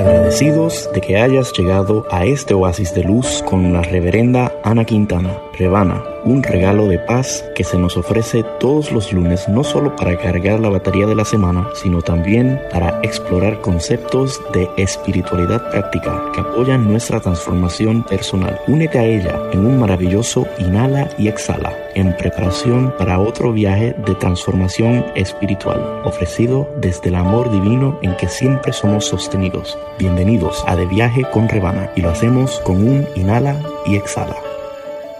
Agradecidos 0.00 0.88
de 0.94 1.02
que 1.02 1.18
hayas 1.18 1.52
llegado 1.52 2.06
a 2.10 2.24
este 2.24 2.54
oasis 2.54 2.94
de 2.94 3.04
luz 3.04 3.44
con 3.46 3.74
la 3.74 3.82
reverenda 3.82 4.50
Ana 4.64 4.86
Quintana, 4.86 5.36
Rebana, 5.58 6.02
un 6.24 6.42
regalo 6.42 6.86
de 6.86 6.98
paz 6.98 7.44
que 7.54 7.64
se 7.64 7.78
nos 7.78 7.96
ofrece 7.96 8.44
todos 8.58 8.92
los 8.92 9.12
lunes 9.12 9.48
no 9.48 9.64
solo 9.64 9.94
para 9.96 10.16
cargar 10.18 10.60
la 10.60 10.68
batería 10.68 11.06
de 11.06 11.14
la 11.14 11.24
semana, 11.24 11.68
sino 11.74 12.02
también 12.02 12.60
para 12.72 13.00
explorar 13.02 13.60
conceptos 13.60 14.40
de 14.52 14.68
espiritualidad 14.76 15.70
práctica 15.70 16.22
que 16.32 16.40
apoyan 16.40 16.86
nuestra 16.86 17.20
transformación 17.20 18.02
personal. 18.02 18.60
Únete 18.66 18.98
a 18.98 19.04
ella 19.04 19.40
en 19.52 19.66
un 19.66 19.78
maravilloso 19.78 20.46
inhala 20.58 21.08
y 21.18 21.28
exhala 21.28 21.72
en 21.94 22.16
preparación 22.16 22.92
para 22.98 23.18
otro 23.18 23.52
viaje 23.52 23.94
de 24.06 24.14
transformación 24.14 25.04
espiritual, 25.14 26.02
ofrecido 26.04 26.68
desde 26.80 27.08
el 27.08 27.16
amor 27.16 27.50
divino 27.50 27.98
en 28.02 28.16
que 28.16 28.28
siempre 28.28 28.72
somos 28.72 29.06
sostenidos. 29.06 29.78
Bienvenidos 29.98 30.64
a 30.66 30.76
De 30.76 30.86
Viaje 30.86 31.22
con 31.32 31.48
Rebana 31.48 31.90
y 31.96 32.02
lo 32.02 32.10
hacemos 32.10 32.60
con 32.60 32.76
un 32.76 33.06
inhala 33.16 33.60
y 33.86 33.96
exhala. 33.96 34.36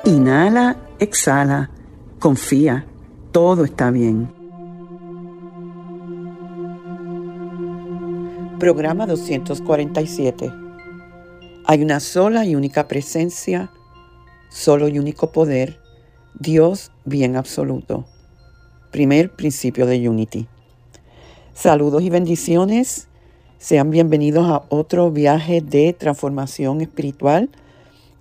Inhala, 0.04 0.76
exhala, 1.00 1.70
confía, 2.18 2.86
todo 3.32 3.64
está 3.64 3.90
bien. 3.90 4.30
Programa 8.58 9.06
247. 9.06 10.52
Hay 11.64 11.82
una 11.82 12.00
sola 12.00 12.44
y 12.44 12.54
única 12.54 12.86
presencia, 12.86 13.70
solo 14.50 14.88
y 14.88 14.98
único 14.98 15.32
poder 15.32 15.80
Dios 16.38 16.92
bien 17.06 17.36
absoluto. 17.36 18.04
Primer 18.90 19.30
principio 19.34 19.86
de 19.86 20.06
Unity. 20.06 20.46
Saludos 21.54 22.02
y 22.02 22.10
bendiciones. 22.10 23.08
Sean 23.58 23.90
bienvenidos 23.90 24.46
a 24.50 24.64
otro 24.68 25.10
viaje 25.10 25.62
de 25.62 25.94
transformación 25.94 26.82
espiritual. 26.82 27.48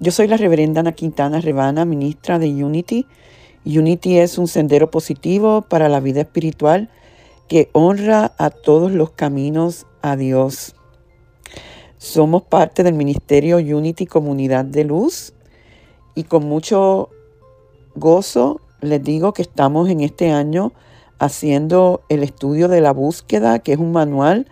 Yo 0.01 0.13
soy 0.13 0.29
la 0.29 0.37
reverenda 0.37 0.79
Ana 0.79 0.93
Quintana 0.93 1.41
Rebana, 1.41 1.83
ministra 1.83 2.39
de 2.39 2.47
Unity. 2.47 3.05
Unity 3.65 4.19
es 4.19 4.37
un 4.37 4.47
sendero 4.47 4.89
positivo 4.89 5.63
para 5.63 5.89
la 5.89 5.99
vida 5.99 6.21
espiritual 6.21 6.89
que 7.49 7.69
honra 7.73 8.33
a 8.37 8.49
todos 8.49 8.93
los 8.93 9.11
caminos 9.11 9.87
a 10.01 10.15
Dios. 10.15 10.73
Somos 11.97 12.43
parte 12.43 12.83
del 12.83 12.93
ministerio 12.93 13.57
Unity 13.57 14.05
Comunidad 14.05 14.63
de 14.63 14.85
Luz 14.85 15.33
y 16.15 16.23
con 16.23 16.45
mucho 16.45 17.09
gozo 17.93 18.61
les 18.79 19.03
digo 19.03 19.33
que 19.33 19.41
estamos 19.41 19.89
en 19.89 19.99
este 19.99 20.31
año 20.31 20.71
haciendo 21.17 22.03
el 22.07 22.23
estudio 22.23 22.69
de 22.69 22.79
la 22.79 22.93
búsqueda, 22.93 23.59
que 23.59 23.73
es 23.73 23.79
un 23.79 23.91
manual 23.91 24.47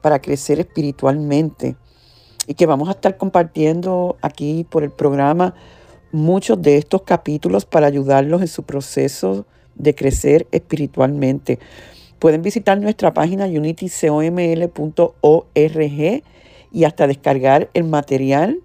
para 0.00 0.20
crecer 0.20 0.60
espiritualmente 0.60 1.74
y 2.46 2.54
que 2.54 2.66
vamos 2.66 2.88
a 2.88 2.92
estar 2.92 3.16
compartiendo 3.16 4.16
aquí 4.22 4.64
por 4.68 4.82
el 4.82 4.90
programa 4.90 5.54
muchos 6.12 6.60
de 6.60 6.76
estos 6.76 7.02
capítulos 7.02 7.64
para 7.64 7.86
ayudarlos 7.86 8.42
en 8.42 8.48
su 8.48 8.64
proceso 8.64 9.46
de 9.74 9.94
crecer 9.94 10.46
espiritualmente. 10.52 11.58
Pueden 12.18 12.42
visitar 12.42 12.78
nuestra 12.80 13.14
página 13.14 13.46
unitycoml.org 13.46 16.22
y 16.72 16.84
hasta 16.84 17.06
descargar 17.06 17.70
el 17.74 17.84
material. 17.84 18.60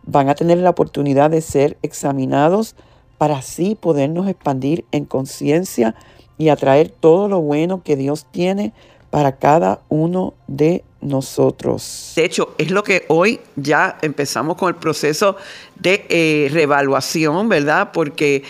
van 0.03 0.30
a 0.30 0.35
tener 0.35 0.57
la 0.59 0.69
oportunidad 0.69 1.29
de 1.29 1.41
ser 1.41 1.78
examinados 1.81 2.75
para 3.17 3.38
así 3.38 3.75
podernos 3.75 4.28
expandir 4.28 4.85
en 4.91 5.06
conciencia 5.06 5.95
y 6.38 6.50
atraer 6.50 6.89
todo 6.89 7.28
lo 7.28 7.39
bueno 7.41 7.84
que 7.84 7.95
Dios 7.95 8.25
tiene 8.31 8.73
para 9.12 9.34
cada 9.34 9.81
uno 9.89 10.34
de 10.47 10.84
nosotros. 11.01 12.13
De 12.16 12.25
hecho, 12.25 12.56
es 12.57 12.72
lo 12.72 12.83
que 12.83 13.06
hoy 13.09 13.39
ya 13.56 13.97
empezamos 14.01 14.56
con 14.57 14.69
el 14.69 14.75
proceso 14.75 15.35
de 15.75 16.06
eh, 16.09 16.50
reevaluación, 16.51 17.50
¿verdad? 17.50 17.91
Porque 17.94 18.44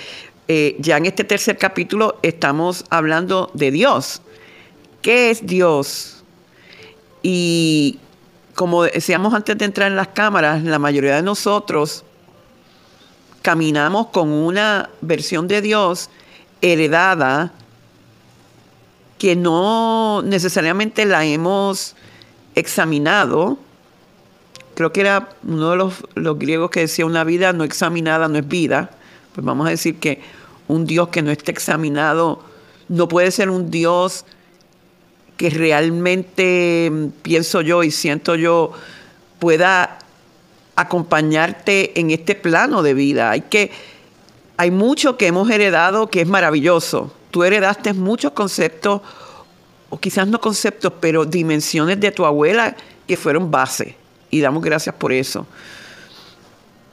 eh, 0.47 0.75
ya 0.79 0.97
en 0.97 1.05
este 1.05 1.23
tercer 1.23 1.57
capítulo 1.57 2.17
estamos 2.21 2.85
hablando 2.89 3.49
de 3.53 3.71
Dios. 3.71 4.21
¿Qué 5.01 5.31
es 5.31 5.45
Dios? 5.45 6.10
Y 7.23 7.99
como 8.55 8.83
decíamos 8.83 9.33
antes 9.33 9.57
de 9.57 9.65
entrar 9.65 9.89
en 9.89 9.95
las 9.95 10.09
cámaras, 10.09 10.63
la 10.63 10.79
mayoría 10.79 11.15
de 11.15 11.21
nosotros 11.21 12.03
caminamos 13.41 14.07
con 14.07 14.29
una 14.29 14.89
versión 15.01 15.47
de 15.47 15.61
Dios 15.61 16.09
heredada 16.61 17.51
que 19.17 19.35
no 19.35 20.21
necesariamente 20.23 21.05
la 21.05 21.25
hemos 21.25 21.95
examinado. 22.55 23.57
Creo 24.73 24.91
que 24.91 25.01
era 25.01 25.29
uno 25.43 25.71
de 25.71 25.77
los, 25.77 26.39
griegos 26.39 26.71
que 26.71 26.81
decía 26.81 27.05
una 27.05 27.23
vida 27.23 27.53
no 27.53 27.63
examinada 27.63 28.27
no 28.27 28.37
es 28.37 28.47
vida. 28.47 28.91
Pues 29.33 29.45
vamos 29.45 29.67
a 29.67 29.69
decir 29.69 29.99
que 29.99 30.21
un 30.67 30.85
Dios 30.85 31.09
que 31.09 31.21
no 31.21 31.31
esté 31.31 31.51
examinado 31.51 32.43
no 32.89 33.07
puede 33.07 33.31
ser 33.31 33.49
un 33.49 33.69
Dios 33.69 34.25
que 35.41 35.49
realmente, 35.49 36.89
mm, 36.91 37.07
pienso 37.23 37.61
yo 37.61 37.81
y 37.81 37.89
siento 37.89 38.35
yo, 38.35 38.73
pueda 39.39 39.97
acompañarte 40.75 41.99
en 41.99 42.11
este 42.11 42.35
plano 42.35 42.83
de 42.83 42.93
vida. 42.93 43.31
Hay 43.31 43.41
que, 43.41 43.71
hay 44.57 44.69
mucho 44.69 45.17
que 45.17 45.25
hemos 45.25 45.49
heredado 45.49 46.11
que 46.11 46.21
es 46.21 46.27
maravilloso 46.27 47.11
tú 47.31 47.43
heredaste 47.43 47.93
muchos 47.93 48.33
conceptos, 48.33 49.01
o 49.89 49.99
quizás 49.99 50.27
no 50.27 50.39
conceptos, 50.39 50.93
pero 50.99 51.25
dimensiones 51.25 51.99
de 51.99 52.11
tu 52.11 52.25
abuela 52.25 52.75
que 53.07 53.17
fueron 53.17 53.49
base. 53.49 53.95
Y 54.29 54.39
damos 54.39 54.63
gracias 54.63 54.95
por 54.95 55.11
eso. 55.11 55.47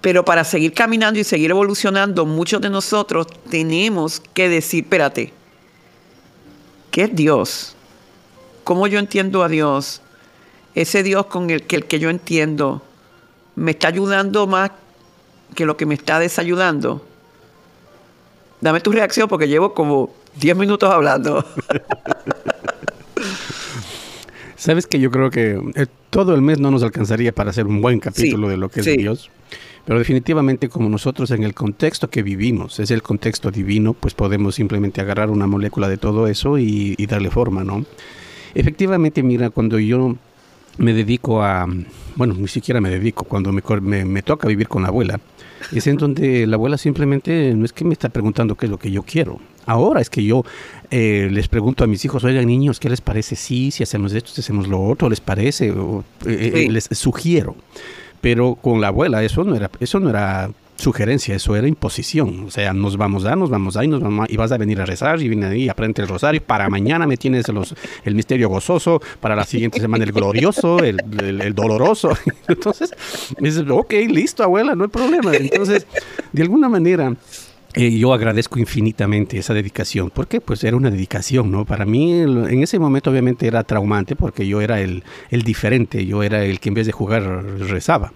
Pero 0.01 0.25
para 0.25 0.45
seguir 0.45 0.73
caminando 0.73 1.19
y 1.21 1.25
seguir 1.25 1.51
evolucionando, 1.51 2.25
muchos 2.25 2.61
de 2.61 2.71
nosotros 2.71 3.27
tenemos 3.51 4.21
que 4.33 4.49
decir, 4.49 4.85
espérate, 4.85 5.33
¿qué 6.91 7.05
es 7.05 7.15
Dios? 7.15 7.77
¿Cómo 8.69 8.87
yo 8.87 8.99
entiendo 8.99 9.43
a 9.43 9.49
Dios? 9.49 10.03
Ese 10.75 11.03
Dios 11.03 11.25
con 11.25 11.49
el 11.49 11.63
que, 11.63 11.77
el 11.77 11.87
que 11.87 11.99
yo 11.99 12.11
entiendo 12.11 12.83
me 13.57 13.71
está 13.71 13.89
ayudando 13.89 14.47
más 14.47 14.73
que 15.55 15.65
lo 15.65 15.79
que 15.79 15.87
me 15.87 15.95
está 15.95 16.19
desayudando. 16.19 17.03
Dame 18.61 18.81
tu 18.81 18.93
reacción 18.93 19.27
porque 19.27 19.49
llevo 19.49 19.73
como 19.73 20.15
10 20.39 20.55
minutos 20.59 20.93
hablando. 20.93 21.43
Sabes 24.57 24.87
que 24.87 25.01
yo 25.01 25.11
creo 25.11 25.31
que 25.31 25.59
eh, 25.75 25.87
todo 26.11 26.35
el 26.35 26.43
mes 26.43 26.59
no 26.59 26.71
nos 26.71 26.83
alcanzaría 26.83 27.33
para 27.33 27.49
hacer 27.49 27.67
un 27.67 27.81
buen 27.81 28.01
capítulo 28.01 28.51
de 28.51 28.59
lo 28.59 28.69
que 28.69 28.81
es 28.81 28.97
Dios. 28.99 29.31
Pero 29.87 29.99
definitivamente 29.99 30.69
como 30.69 30.91
nosotros 30.91 31.31
en 31.31 31.43
el 31.43 31.55
contexto 31.55 32.11
que 32.11 32.23
vivimos, 32.23 32.81
es 32.81 32.91
el 32.91 33.03
contexto 33.03 33.51
divino, 33.51 33.95
pues 33.95 34.13
podemos 34.13 34.57
simplemente 34.57 35.01
agarrar 35.01 35.31
una 35.31 35.47
molécula 35.47 35.89
de 35.89 35.97
todo 35.97 36.27
eso 36.27 36.59
y, 36.59 36.95
darle 37.07 37.31
forma, 37.31 37.65
¿no? 37.65 37.87
Efectivamente, 38.55 39.23
mira, 39.23 39.51
cuando 39.51 39.79
yo 39.79 40.17
me 40.79 40.93
dedico 40.93 41.43
a, 41.43 41.67
bueno, 42.17 42.35
ni 42.35 42.49
siquiera 42.49 42.81
me 42.81 42.91
dedico, 42.91 43.25
cuando 43.25 43.53
me, 43.53 44.05
me 44.05 44.23
toca 44.23 44.49
vivir 44.49 44.69
con 44.69 44.83
la 44.83 44.89
abuela, 44.89 45.21
es 45.73 45.87
en 45.87 45.97
donde 45.97 46.47
la 46.47 46.57
abuela 46.57 46.79
simplemente 46.79 47.53
no 47.55 47.65
es 47.65 47.73
que 47.73 47.85
me 47.85 47.93
está 47.93 48.09
preguntando 48.09 48.55
qué 48.55 48.67
es 48.67 48.71
lo 48.71 48.79
que 48.79 48.91
yo 48.91 49.03
quiero. 49.03 49.41
Ahora 49.67 50.01
es 50.01 50.09
que 50.09 50.25
yo 50.25 50.45
eh, 50.91 51.29
les 51.31 51.49
pregunto 51.49 51.85
a 51.85 51.87
mis 51.87 52.05
hijos, 52.05 52.25
oigan 52.25 52.47
niños, 52.47 52.81
¿qué 52.81 52.89
les 52.89 53.01
parece? 53.01 53.37
Sí, 53.37 53.71
si 53.71 53.83
hacemos 53.83 54.15
esto, 54.15 54.31
si 54.31 54.41
hacemos 54.41 54.67
lo 54.67 54.83
otro, 54.83 55.11
¿les 55.11 55.21
parece? 55.21 55.73
O, 55.73 56.05
eh, 56.25 56.53
eh, 56.55 56.71
les 56.71 56.89
sugiero. 56.93 57.55
Pero 58.21 58.55
con 58.55 58.81
la 58.81 58.89
abuela 58.89 59.23
eso 59.23 59.45
no 59.45 59.55
era, 59.55 59.71
eso 59.81 60.01
no 60.01 60.09
era 60.11 60.51
sugerencia, 60.79 61.35
eso 61.35 61.57
era 61.57 61.69
imposición. 61.69 62.45
O 62.47 62.51
sea, 62.51 62.73
nos 62.73 62.97
vamos 62.97 63.25
a, 63.25 63.37
nos 63.37 63.51
vamos 63.51 63.77
ahí, 63.77 63.89
nos 63.89 64.01
vamos 64.01 64.29
y 64.31 64.37
vas 64.37 64.53
a 64.53 64.57
venir 64.57 64.81
a 64.81 64.87
rezar 64.87 65.21
y 65.21 65.29
viene 65.29 65.47
ahí, 65.47 65.69
aprende 65.69 66.03
el 66.03 66.09
rosario. 66.09 66.41
Para 66.41 66.71
mañana 66.71 67.07
me 67.07 67.17
tienes 67.17 67.49
los, 67.49 67.75
el 68.05 68.15
misterio 68.15 68.49
gozoso, 68.49 69.03
para 69.21 69.37
la 69.37 69.45
siguiente 69.45 69.81
semana 69.81 70.05
el 70.05 70.13
glorioso, 70.13 70.79
el, 70.79 70.97
doloroso. 71.55 72.11
Entonces, 72.49 72.95
me 73.41 73.49
dices, 73.49 73.65
ok, 73.69 73.93
listo, 74.09 74.45
abuela, 74.45 74.75
no 74.75 74.85
hay 74.85 74.91
problema. 74.91 75.35
Entonces, 75.35 75.87
de 76.33 76.43
alguna 76.43 76.69
manera, 76.69 77.15
eh, 77.75 77.99
yo 77.99 78.13
agradezco 78.13 78.61
infinitamente 78.61 79.37
esa 79.39 79.55
dedicación, 79.55 80.11
porque 80.11 80.41
pues 80.41 80.63
era 80.63 80.77
una 80.77 80.91
dedicación, 80.91 81.51
¿no? 81.51 81.65
Para 81.65 81.85
mí 81.87 82.13
en 82.13 82.63
ese 82.63 82.79
momento 82.79 83.11
obviamente 83.11 83.47
era 83.49 83.65
traumante 83.65 84.15
porque 84.15 84.47
yo 84.47 84.61
era 84.61 84.81
el 84.81 85.03
diferente, 85.31 86.07
yo 86.07 86.23
era 86.23 86.45
el 86.45 86.61
que 86.61 86.69
en 86.69 86.75
vez 86.75 86.87
de 86.87 86.93
jugar 86.93 87.23
rezaba. 87.59 88.13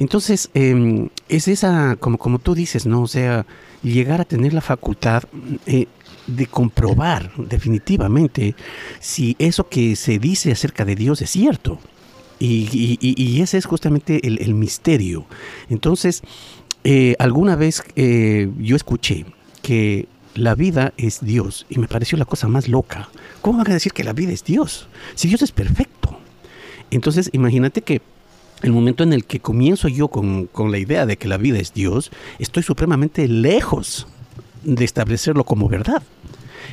Entonces, 0.00 0.48
em, 0.54 1.10
es 1.28 1.46
esa, 1.46 1.94
como, 1.96 2.16
como 2.16 2.38
tú 2.38 2.54
dices, 2.54 2.86
¿no? 2.86 3.02
O 3.02 3.06
sea, 3.06 3.44
llegar 3.82 4.22
a 4.22 4.24
tener 4.24 4.54
la 4.54 4.62
facultad 4.62 5.24
eh, 5.66 5.86
de 6.26 6.46
comprobar 6.46 7.30
definitivamente 7.36 8.54
si 8.98 9.36
eso 9.38 9.68
que 9.68 9.96
se 9.96 10.18
dice 10.18 10.52
acerca 10.52 10.86
de 10.86 10.96
Dios 10.96 11.20
es 11.20 11.30
cierto. 11.30 11.78
Y, 12.38 13.42
ese 13.42 13.58
es 13.58 13.66
justamente 13.66 14.26
el, 14.26 14.54
misterio. 14.54 15.26
Entonces, 15.68 16.22
eh, 16.84 17.14
alguna 17.18 17.54
vez 17.54 17.82
eh, 17.94 18.50
yo 18.58 18.76
escuché 18.76 19.26
que 19.60 20.08
la 20.34 20.54
vida 20.54 20.94
es 20.96 21.20
Dios 21.20 21.66
y 21.68 21.78
me 21.78 21.88
pareció 21.88 22.16
la 22.16 22.24
cosa 22.24 22.48
más 22.48 22.68
loca. 22.68 23.10
¿Cómo 23.42 23.58
van 23.58 23.70
a 23.70 23.74
decir 23.74 23.92
que 23.92 24.04
la 24.04 24.14
vida 24.14 24.32
es 24.32 24.44
Dios? 24.44 24.88
Si 25.14 25.28
Dios 25.28 25.42
es 25.42 25.52
perfecto. 25.52 26.18
Entonces, 26.90 27.28
imagínate 27.34 27.82
que 27.82 28.00
el 28.62 28.72
momento 28.72 29.02
en 29.02 29.12
el 29.12 29.24
que 29.24 29.40
comienzo 29.40 29.88
yo 29.88 30.08
con, 30.08 30.46
con, 30.46 30.70
la 30.70 30.78
idea 30.78 31.06
de 31.06 31.16
que 31.16 31.28
la 31.28 31.38
vida 31.38 31.58
es 31.58 31.72
Dios, 31.72 32.10
estoy 32.38 32.62
supremamente 32.62 33.26
lejos 33.28 34.06
de 34.62 34.84
establecerlo 34.84 35.44
como 35.44 35.68
verdad. 35.68 36.02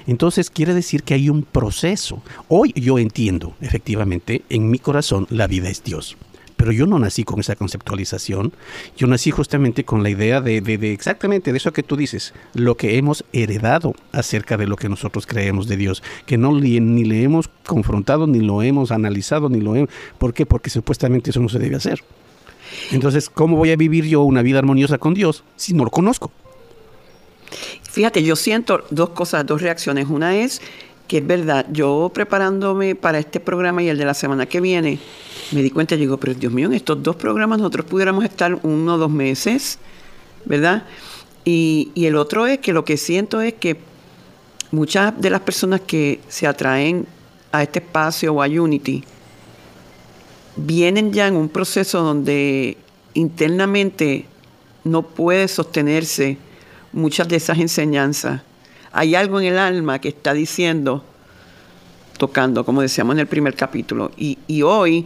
Entonces 0.06 0.50
quiere 0.50 0.74
decir 0.74 1.04
que 1.04 1.14
hay 1.14 1.30
un 1.30 1.44
proceso. 1.44 2.22
Hoy 2.48 2.74
yo 2.76 2.98
entiendo, 2.98 3.54
efectivamente, 3.62 4.44
en 4.50 4.70
mi 4.70 4.80
corazón 4.80 5.28
la 5.30 5.48
vida 5.48 5.70
es 5.70 5.84
Dios. 5.84 6.18
Pero 6.58 6.72
yo 6.72 6.86
no 6.88 7.00
nací 7.00 7.24
con 7.24 7.40
esa 7.40 7.56
conceptualización, 7.56 8.52
yo 8.98 9.08
nací 9.08 9.32
justamente 9.32 9.86
con 9.86 10.04
la 10.04 10.10
idea 10.10 10.42
de, 10.42 10.58
exactamente 10.92 11.52
de 11.52 11.58
eso 11.58 11.72
que 11.72 11.84
tú 11.84 11.96
dices, 11.96 12.34
lo 12.54 12.76
que 12.76 12.98
hemos 12.98 13.24
heredado 13.32 13.94
acerca 14.12 14.58
de 14.58 14.68
lo 14.68 14.76
que 14.76 14.90
nosotros 14.90 15.28
creemos 15.28 15.68
de 15.68 15.78
Dios, 15.78 16.04
que 16.26 16.38
no 16.38 16.52
ni 16.60 16.80
le 17.06 17.24
hemos 17.24 17.50
confrontado, 17.66 18.28
ni 18.28 18.40
lo 18.40 18.64
hemos 18.64 18.92
analizado, 18.92 19.50
ni 19.50 19.62
lo 19.62 19.76
hemos... 19.76 19.90
¿Por 20.18 20.34
qué? 20.34 20.46
Porque 20.46 20.70
supuestamente 20.70 21.30
eso 21.30 21.40
no 21.40 21.50
se 21.50 21.60
debe 21.60 21.76
hacer. 21.76 22.04
Entonces, 22.92 23.30
¿cómo 23.30 23.56
voy 23.58 23.72
a 23.72 23.76
vivir 23.76 24.06
yo 24.06 24.24
una 24.24 24.42
vida 24.42 24.60
armoniosa 24.60 24.98
con 24.98 25.14
Dios 25.14 25.44
si 25.56 25.74
no 25.74 25.84
lo 25.84 25.92
conozco? 25.92 26.32
Fíjate, 27.92 28.24
yo 28.24 28.36
siento 28.36 28.84
dos 28.90 29.10
cosas, 29.10 29.46
dos 29.46 29.62
reacciones. 29.62 30.08
Una 30.10 30.36
es 30.36 30.62
que 31.08 31.20
es 31.20 31.28
verdad, 31.28 31.66
yo 31.72 32.12
preparándome 32.14 32.96
para 32.96 33.20
este 33.20 33.40
programa 33.40 33.82
y 33.82 33.90
el 33.90 33.98
de 33.98 34.06
la 34.06 34.14
semana 34.14 34.46
que 34.46 34.60
viene, 34.60 35.00
me 35.52 35.64
di 35.64 35.70
cuenta 35.70 35.96
digo, 35.96 36.18
pero 36.18 36.34
Dios 36.34 36.52
mío, 36.52 36.68
en 36.68 36.74
estos 36.74 37.02
dos 37.02 37.16
programas 37.16 37.60
nosotros 37.60 37.86
pudiéramos 37.86 38.24
estar 38.24 38.60
uno 38.64 38.96
o 38.96 38.98
dos 38.98 39.12
meses, 39.12 39.80
¿verdad? 40.46 40.84
Y, 41.46 41.92
y 41.96 42.06
el 42.06 42.16
otro 42.16 42.48
es 42.48 42.60
que 42.60 42.74
lo 42.74 42.84
que 42.84 42.98
siento 42.98 43.42
es 43.42 43.54
que 43.54 43.80
muchas 44.72 45.20
de 45.20 45.30
las 45.30 45.42
personas 45.42 45.82
que 45.82 46.20
se 46.28 46.48
atraen 46.48 47.08
a 47.52 47.64
este 47.64 47.80
espacio 47.80 48.34
o 48.34 48.44
a 48.44 48.48
Unity 48.48 49.04
vienen 50.58 51.14
ya 51.14 51.28
en 51.28 51.36
un 51.36 51.50
proceso 51.50 52.02
donde 52.02 52.78
internamente 53.14 54.26
no 54.84 55.04
puede 55.04 55.48
sostenerse 55.48 56.38
muchas 56.92 57.28
de 57.28 57.38
esas 57.38 57.60
enseñanzas. 57.60 58.42
Hay 58.92 59.16
algo 59.16 59.40
en 59.40 59.48
el 59.48 59.58
alma 59.58 60.00
que 60.00 60.10
está 60.10 60.34
diciendo, 60.34 61.04
tocando, 62.18 62.66
como 62.66 62.82
decíamos 62.82 63.16
en 63.16 63.20
el 63.20 63.28
primer 63.28 63.56
capítulo. 63.56 64.12
Y, 64.18 64.62
hoy, 64.62 65.06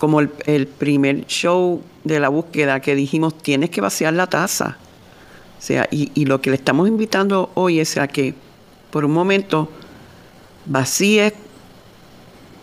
como 0.00 0.20
el, 0.20 0.66
primer 0.66 1.26
show 1.26 1.82
de 2.04 2.20
la 2.20 2.30
búsqueda 2.30 2.80
que 2.80 2.94
dijimos, 2.94 3.36
tienes 3.36 3.68
que 3.68 3.82
vaciar 3.82 4.14
la 4.14 4.26
taza. 4.28 4.78
O 5.58 5.62
sea, 5.62 5.86
y, 5.90 6.24
lo 6.24 6.40
que 6.40 6.48
le 6.48 6.56
estamos 6.56 6.88
invitando 6.88 7.50
hoy 7.52 7.80
es 7.80 7.98
a 7.98 8.08
que 8.08 8.32
por 8.90 9.04
un 9.04 9.12
momento 9.12 9.68
vacíe 10.64 11.34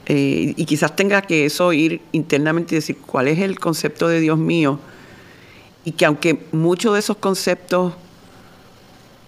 eh, 0.08 0.54
y 0.58 0.66
quizás 0.66 0.96
tenga 0.96 1.22
que 1.22 1.46
eso 1.46 1.72
ir 1.74 2.02
internamente 2.12 2.74
y 2.74 2.78
decir 2.80 2.98
cuál 3.06 3.28
es 3.28 3.38
el 3.38 3.60
concepto 3.60 4.08
de 4.08 4.20
Dios 4.20 4.40
mío 4.40 4.80
y 5.86 5.92
que 5.92 6.06
aunque 6.06 6.40
muchos 6.54 6.96
de 6.96 7.02
esos 7.02 7.18
conceptos 7.18 7.94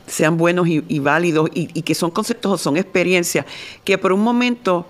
sean 0.08 0.36
buenos 0.36 0.68
y, 0.68 0.98
válidos 0.98 1.52
y, 1.54 1.84
que 1.84 1.94
son 1.94 2.10
conceptos 2.10 2.54
o 2.54 2.58
son 2.58 2.76
experiencias, 2.76 3.46
que 3.84 4.00
por 4.00 4.14
un 4.14 4.22
momento 4.22 4.88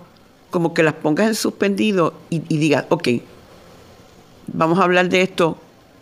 como 0.50 0.74
que 0.74 0.84
las 0.84 0.94
pongas 0.94 1.28
en 1.28 1.36
suspendido 1.36 2.14
y, 2.30 2.42
y 2.48 2.58
digas, 2.58 2.86
ok, 2.90 3.08
vamos 4.48 4.80
a 4.80 4.84
hablar 4.84 5.10
de 5.10 5.22
esto 5.22 5.58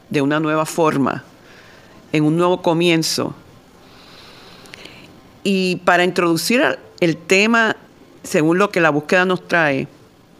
de 0.10 0.22
una 0.22 0.40
nueva 0.40 0.66
forma, 0.66 1.24
en 2.12 2.24
un 2.24 2.38
nuevo 2.38 2.62
comienzo. 2.62 3.34
Y 5.44 5.78
para 5.78 6.04
introducir 6.04 6.62
el 7.00 7.18
tema, 7.18 7.76
según 8.24 8.58
lo 8.58 8.70
que 8.70 8.82
la 8.82 8.90
búsqueda 8.90 9.26
nos 9.26 9.48
trae, 9.48 9.88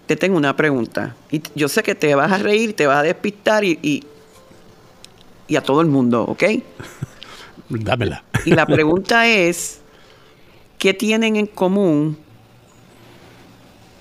te 0.06 0.16
tengo 0.16 0.38
una 0.38 0.56
pregunta. 0.56 1.16
Y 1.32 1.42
yo 1.56 1.68
sé 1.68 1.84
que 1.84 1.96
te 1.96 2.16
vas 2.16 2.32
a 2.32 2.38
reír, 2.38 2.76
te 2.76 2.88
vas 2.88 2.98
a 2.98 3.04
despistar 3.04 3.64
y, 3.64 4.04
y 5.48 5.56
a 5.56 5.62
todo 5.62 5.82
el 5.82 5.88
mundo, 5.88 6.24
¿ok? 6.24 6.44
Dámela. 7.70 8.24
Y 8.46 8.52
la 8.52 8.66
pregunta 8.66 9.28
es, 9.28 9.82
¿qué 10.78 10.94
tienen 10.94 11.36
en 11.36 11.48
común 11.48 12.18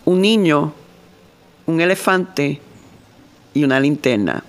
un 0.06 0.22
niño, 0.22 0.72
un 1.66 1.80
elefante 1.80 2.60
y 3.52 3.64
una 3.64 3.78
linterna? 3.78 4.42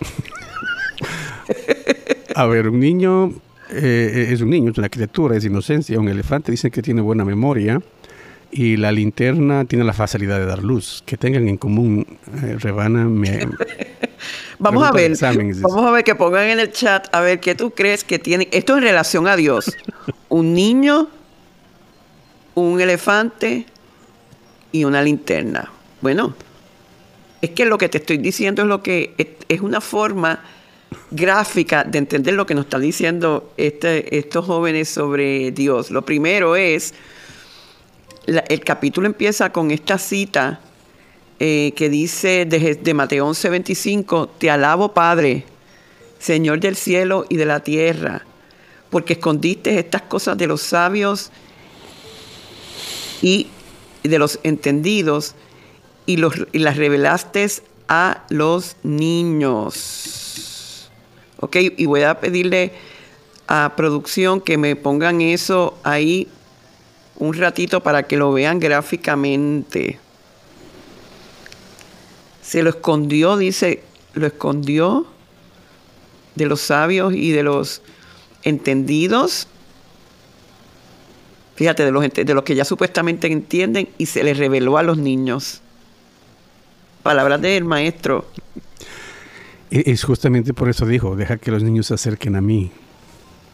A 2.34 2.46
ver, 2.46 2.68
un 2.68 2.78
niño 2.78 3.32
eh, 3.70 4.28
es 4.30 4.40
un 4.42 4.50
niño, 4.50 4.72
es 4.72 4.78
una 4.78 4.88
criatura, 4.88 5.36
es 5.36 5.44
inocencia. 5.44 5.98
Un 5.98 6.08
elefante 6.08 6.50
dicen 6.50 6.70
que 6.70 6.82
tiene 6.82 7.00
buena 7.00 7.24
memoria 7.24 7.80
y 8.50 8.76
la 8.76 8.92
linterna 8.92 9.64
tiene 9.64 9.84
la 9.84 9.92
facilidad 9.92 10.38
de 10.38 10.46
dar 10.46 10.62
luz. 10.62 11.02
Que 11.06 11.16
tengan 11.16 11.48
en 11.48 11.56
común, 11.56 12.06
eh, 12.42 12.56
Rebana, 12.58 13.04
me, 13.04 13.48
Vamos 14.58 14.84
a 14.84 14.92
ver, 14.92 15.12
vamos 15.60 15.86
a 15.86 15.90
ver 15.90 16.04
que 16.04 16.14
pongan 16.14 16.44
en 16.44 16.60
el 16.60 16.72
chat 16.72 17.14
a 17.14 17.20
ver 17.20 17.40
qué 17.40 17.54
tú 17.54 17.72
crees 17.72 18.04
que 18.04 18.18
tiene 18.18 18.48
Esto 18.52 18.76
en 18.76 18.82
relación 18.82 19.28
a 19.28 19.36
Dios. 19.36 19.76
un 20.28 20.54
niño, 20.54 21.08
un 22.54 22.80
elefante 22.80 23.66
y 24.76 24.84
una 24.84 25.02
linterna. 25.02 25.70
Bueno, 26.00 26.34
es 27.40 27.50
que 27.50 27.64
lo 27.64 27.78
que 27.78 27.88
te 27.88 27.98
estoy 27.98 28.18
diciendo 28.18 28.62
es 28.62 28.68
lo 28.68 28.82
que 28.82 29.14
es 29.48 29.60
una 29.60 29.80
forma 29.80 30.42
gráfica 31.10 31.84
de 31.84 31.98
entender 31.98 32.34
lo 32.34 32.46
que 32.46 32.54
nos 32.54 32.66
están 32.66 32.82
diciendo 32.82 33.52
este, 33.56 34.18
estos 34.18 34.44
jóvenes 34.44 34.88
sobre 34.88 35.50
Dios. 35.50 35.90
Lo 35.90 36.02
primero 36.02 36.56
es, 36.56 36.94
el 38.26 38.60
capítulo 38.60 39.06
empieza 39.06 39.50
con 39.52 39.70
esta 39.70 39.98
cita 39.98 40.60
eh, 41.38 41.72
que 41.76 41.88
dice 41.88 42.44
de, 42.46 42.74
de 42.74 42.94
Mateo 42.94 43.28
11:25, 43.28 44.30
te 44.38 44.50
alabo 44.50 44.92
Padre, 44.92 45.44
Señor 46.18 46.60
del 46.60 46.76
cielo 46.76 47.26
y 47.28 47.36
de 47.36 47.46
la 47.46 47.60
tierra, 47.60 48.24
porque 48.90 49.14
escondiste 49.14 49.78
estas 49.78 50.02
cosas 50.02 50.36
de 50.38 50.46
los 50.46 50.62
sabios 50.62 51.30
y 53.22 53.48
de 54.08 54.18
los 54.18 54.40
entendidos 54.42 55.34
y, 56.06 56.16
los, 56.16 56.34
y 56.52 56.58
las 56.58 56.76
revelaste 56.76 57.46
a 57.88 58.24
los 58.30 58.76
niños. 58.82 60.22
Ok, 61.38 61.56
y 61.76 61.86
voy 61.86 62.02
a 62.02 62.20
pedirle 62.20 62.72
a 63.46 63.74
producción 63.76 64.40
que 64.40 64.58
me 64.58 64.74
pongan 64.76 65.20
eso 65.20 65.78
ahí 65.82 66.28
un 67.18 67.34
ratito 67.34 67.82
para 67.82 68.04
que 68.04 68.16
lo 68.16 68.32
vean 68.32 68.58
gráficamente. 68.60 69.98
Se 72.42 72.62
lo 72.62 72.70
escondió, 72.70 73.36
dice, 73.36 73.82
lo 74.14 74.26
escondió 74.26 75.06
de 76.34 76.46
los 76.46 76.60
sabios 76.60 77.14
y 77.14 77.32
de 77.32 77.42
los 77.42 77.82
entendidos. 78.42 79.48
Fíjate, 81.56 81.84
de 81.84 81.90
los, 81.90 82.04
de 82.12 82.34
los 82.34 82.44
que 82.44 82.54
ya 82.54 82.64
supuestamente 82.64 83.26
entienden 83.26 83.88
y 83.98 84.06
se 84.06 84.22
les 84.22 84.38
reveló 84.38 84.78
a 84.78 84.82
los 84.82 84.98
niños. 84.98 85.62
Palabras 87.02 87.40
del 87.40 87.64
maestro. 87.64 88.26
E-, 89.70 89.90
es 89.90 90.04
justamente 90.04 90.54
por 90.54 90.68
eso 90.68 90.86
dijo, 90.86 91.16
deja 91.16 91.38
que 91.38 91.50
los 91.50 91.62
niños 91.62 91.86
se 91.86 91.94
acerquen 91.94 92.36
a 92.36 92.40
mí, 92.40 92.70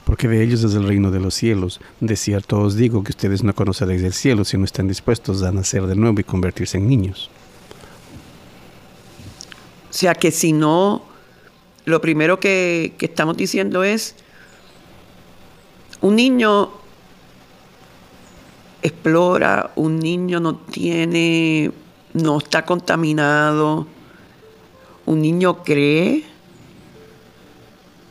porque 0.04 0.28
de 0.28 0.42
ellos 0.42 0.64
es 0.64 0.74
el 0.74 0.86
reino 0.86 1.10
de 1.10 1.20
los 1.20 1.34
cielos. 1.34 1.80
De 2.00 2.16
cierto 2.16 2.60
os 2.60 2.74
digo 2.76 3.02
que 3.04 3.12
ustedes 3.12 3.42
no 3.42 3.54
conoceréis 3.54 4.02
el 4.02 4.12
cielo 4.12 4.44
si 4.44 4.58
no 4.58 4.64
están 4.64 4.88
dispuestos 4.88 5.42
a 5.42 5.52
nacer 5.52 5.86
de 5.86 5.94
nuevo 5.94 6.20
y 6.20 6.24
convertirse 6.24 6.78
en 6.78 6.88
niños. 6.88 7.30
O 9.90 9.94
sea 9.94 10.14
que 10.14 10.30
si 10.30 10.52
no, 10.52 11.04
lo 11.84 12.00
primero 12.00 12.40
que, 12.40 12.94
estamos 12.98 13.36
diciendo 13.36 13.84
es, 13.84 14.16
un 16.00 16.16
niño 16.16 16.70
explora, 18.82 19.70
un 19.76 19.98
niño 19.98 20.40
no 20.40 20.56
tiene, 20.56 21.70
no 22.14 22.38
está 22.38 22.64
contaminado, 22.64 23.86
un 25.06 25.22
niño 25.22 25.62
cree, 25.62 26.24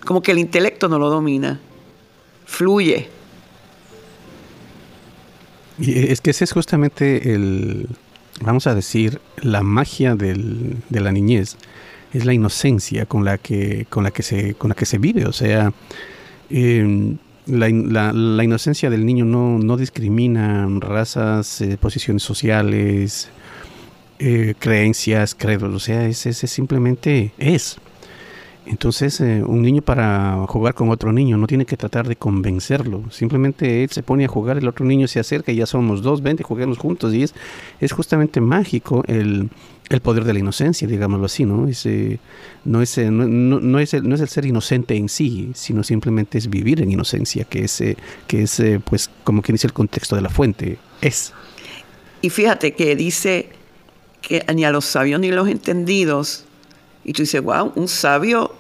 como 0.06 0.22
que 0.22 0.32
el 0.32 0.40
intelecto 0.40 0.88
no 0.88 0.98
lo 0.98 1.10
domina, 1.10 1.60
fluye. 2.46 3.10
Y 5.78 6.12
es 6.12 6.22
que 6.22 6.32
ese 6.32 6.44
es 6.44 6.52
justamente 6.52 7.34
el, 7.34 7.88
vamos 8.42 8.68
a 8.68 8.76
decir, 8.76 9.20
la 9.42 9.62
magia 9.62 10.16
del, 10.16 10.78
de 10.90 11.00
la 11.00 11.12
niñez 11.12 11.58
es 12.14 12.26
la 12.26 12.34
inocencia 12.34 13.06
con 13.06 13.26
la 13.26 13.38
que, 13.38 13.86
con 13.90 14.04
la 14.04 14.12
que, 14.12 14.24
se, 14.24 14.56
con 14.56 14.70
la 14.70 14.76
que 14.76 14.86
se 14.86 14.98
vive. 14.98 15.26
O 15.26 15.34
sea, 15.34 15.74
em, 16.50 17.18
la, 17.52 18.14
la, 18.14 18.44
inocencia 18.44 18.90
del 18.90 19.06
niño 19.06 19.26
no, 19.26 19.60
no 19.60 19.78
discrimina 19.78 20.68
razas, 20.80 21.62
eh, 21.62 21.78
posiciones 21.80 22.24
sociales. 22.24 23.30
eh, 24.20 24.54
creencias, 24.60 25.36
credos, 25.36 25.74
o 25.74 25.80
sea, 25.80 26.08
ese, 26.08 26.34
simplemente 26.34 27.34
es. 27.38 27.78
Entonces, 28.66 29.20
eh, 29.22 29.44
un 29.44 29.64
niño 29.64 29.82
para 29.82 30.46
jugar 30.48 30.76
con 30.76 30.90
otro 30.90 31.12
niño 31.12 31.36
no 31.38 31.48
tiene 31.48 31.66
que 31.66 31.78
tratar 31.78 32.08
de 32.08 32.16
convencerlo, 32.16 33.04
simplemente 33.10 33.84
él 33.84 33.90
se 33.90 34.04
pone 34.04 34.26
a 34.26 34.28
jugar, 34.28 34.58
el 34.58 34.68
otro 34.68 34.86
niño 34.86 35.08
se 35.08 35.20
acerca 35.20 35.52
y 35.52 35.56
ya 35.56 35.66
somos 35.66 36.04
dos, 36.04 36.22
vente, 36.22 36.44
juguemos 36.44 36.78
juntos. 36.78 37.14
Y 37.14 37.24
es, 37.24 37.34
es 37.80 37.92
justamente 37.92 38.40
mágico 38.40 39.04
el, 39.08 39.50
el 39.90 40.02
poder 40.02 40.26
de 40.26 40.34
la 40.34 40.40
inocencia, 40.40 40.88
digámoslo 40.88 41.26
así, 41.26 41.44
¿no? 41.44 41.68
Ese, 41.68 42.20
no, 42.64 42.84
es, 42.84 42.98
no, 43.00 43.28
no, 43.60 43.80
es 43.80 43.96
el, 43.96 44.08
no 44.08 44.14
es 44.14 44.22
el 44.22 44.28
ser 44.28 44.46
inocente 44.46 44.96
en 44.96 45.10
sí, 45.10 45.52
sino 45.56 45.84
simplemente 45.84 46.38
es 46.38 46.48
vivir 46.48 46.82
en 46.82 46.92
inocencia, 46.92 47.46
que 47.46 47.64
es, 47.64 47.84
que 48.28 48.44
es 48.44 48.62
pues, 48.86 49.10
como 49.24 49.42
quien 49.42 49.56
dice 49.56 49.68
el 49.68 49.74
contexto 49.74 50.16
de 50.16 50.22
la 50.22 50.30
fuente, 50.30 50.78
es. 51.02 51.34
Y 52.22 52.30
fíjate 52.30 52.74
que 52.74 52.96
dice 52.96 53.50
que 54.22 54.46
ni 54.54 54.64
a 54.66 54.72
los 54.72 54.86
sabios 54.86 55.20
ni 55.20 55.30
a 55.30 55.36
los 55.36 55.48
entendidos, 55.48 56.46
y 57.04 57.14
tú 57.14 57.24
dices, 57.24 57.42
wow, 57.42 57.72
un 57.76 57.88
sabio 57.88 58.54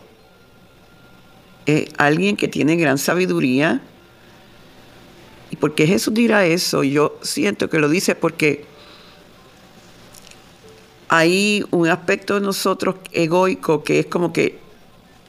es 1.66 1.90
alguien 1.98 2.36
que 2.36 2.48
tiene 2.48 2.76
gran 2.76 2.98
sabiduría. 2.98 3.82
¿Y 5.52 5.56
por 5.58 5.76
qué 5.76 5.86
Jesús 5.86 6.14
dirá 6.14 6.46
eso? 6.46 6.84
Yo 6.84 7.20
siento 7.22 7.70
que 7.70 7.80
lo 7.80 7.90
dice 7.90 8.16
porque 8.16 8.66
hay 11.10 11.64
un 11.72 11.88
aspecto 11.90 12.36
de 12.36 12.42
nosotros 12.42 12.96
egoico 13.12 13.84
que 13.84 14.00
es 14.00 14.06
como 14.06 14.32
que 14.32 14.60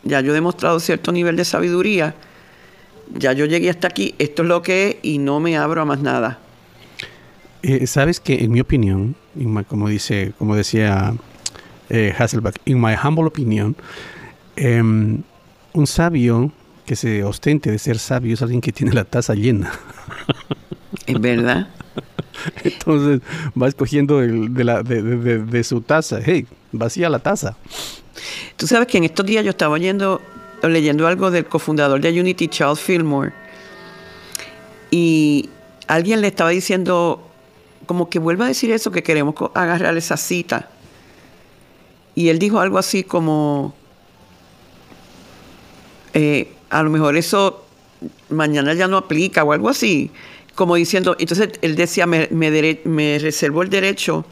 ya 0.05 0.21
yo 0.21 0.31
he 0.33 0.35
demostrado 0.35 0.81
cierto 0.81 1.13
nivel 1.13 1.37
de 1.37 1.45
sabiduría, 1.45 2.15
ya 3.15 3.33
yo 3.33 3.47
llegué 3.47 3.69
hasta 3.71 3.89
aquí, 3.89 4.15
esto 4.19 4.43
es 4.43 4.49
lo 4.49 4.63
que 4.63 4.89
es 4.89 4.97
y 5.03 5.19
no 5.19 5.41
me 5.41 5.57
abro 5.57 5.83
a 5.83 5.85
más 5.85 6.01
nada. 6.01 6.39
Eh, 7.63 7.87
Sabes 7.87 8.21
que 8.21 8.43
en 8.45 8.53
mi 8.53 8.61
opinión, 8.61 9.15
como 9.69 9.89
dice, 9.89 10.33
como 10.39 10.57
decía 10.57 11.15
eh, 11.93 12.15
Hasselbeck, 12.19 12.57
en 12.65 12.81
my 12.81 12.95
humble 12.95 13.27
opinion, 13.27 13.77
em, 14.57 15.23
un 15.75 15.87
sabio 15.87 16.51
que 16.87 16.97
se 16.97 17.23
ostente 17.23 17.71
de 17.71 17.79
ser 17.79 17.99
sabio 17.99 18.35
es 18.35 18.43
alguien 18.43 18.63
que 18.63 18.73
tiene 18.73 18.93
la 18.93 19.05
taza 19.05 19.35
llena. 19.35 19.73
Es 21.07 21.21
verdad. 21.21 21.69
Entonces 22.65 23.21
va 23.61 23.67
escogiendo 23.67 24.21
de, 24.21 25.65
su 25.65 25.81
taza. 25.81 26.21
Hey, 26.25 26.47
vacía 26.71 27.09
la 27.09 27.19
taza. 27.19 27.57
Tú 28.57 28.67
sabes 28.67 28.87
que 28.89 28.99
en 28.99 29.05
estos 29.05 29.27
días 29.27 29.45
yo 29.45 29.51
estaba 29.51 29.75
oyendo, 29.75 30.21
leyendo 30.63 31.07
algo 31.07 31.31
del 31.31 31.47
cofundador 31.47 32.01
de 32.01 32.21
Unity, 32.21 32.49
Charles 32.49 32.79
Fillmore, 32.79 33.33
y 34.91 35.49
alguien 35.89 36.21
le 36.21 36.29
estaba 36.29 36.51
diciendo, 36.51 37.27
como 37.87 38.09
que 38.09 38.19
vuelva 38.19 38.45
a 38.45 38.49
decir 38.49 38.71
eso, 38.71 38.91
que 38.93 39.03
queremos 39.03 39.35
agarrar 39.55 39.97
esa 39.97 40.17
cita. 40.17 40.69
Y 42.15 42.29
él 42.29 42.39
dijo 42.39 42.61
algo 42.61 42.79
así 42.79 43.05
como, 43.05 43.75
eh, 46.15 46.53
a 46.71 46.83
lo 46.83 46.91
mejor 46.91 47.17
eso 47.17 47.65
mañana 48.29 48.75
ya 48.75 48.89
no 48.89 48.97
aplica 48.97 49.45
o 49.45 49.53
algo 49.53 49.69
así 49.69 50.11
como 50.55 50.77
diciendo, 50.77 51.17
entonces 51.19 51.51
él 51.63 51.77
decía, 51.77 52.07
me, 52.07 52.29
me, 52.31 53.19
reservo 53.19 53.63
el 53.63 53.71
derecho 53.71 54.25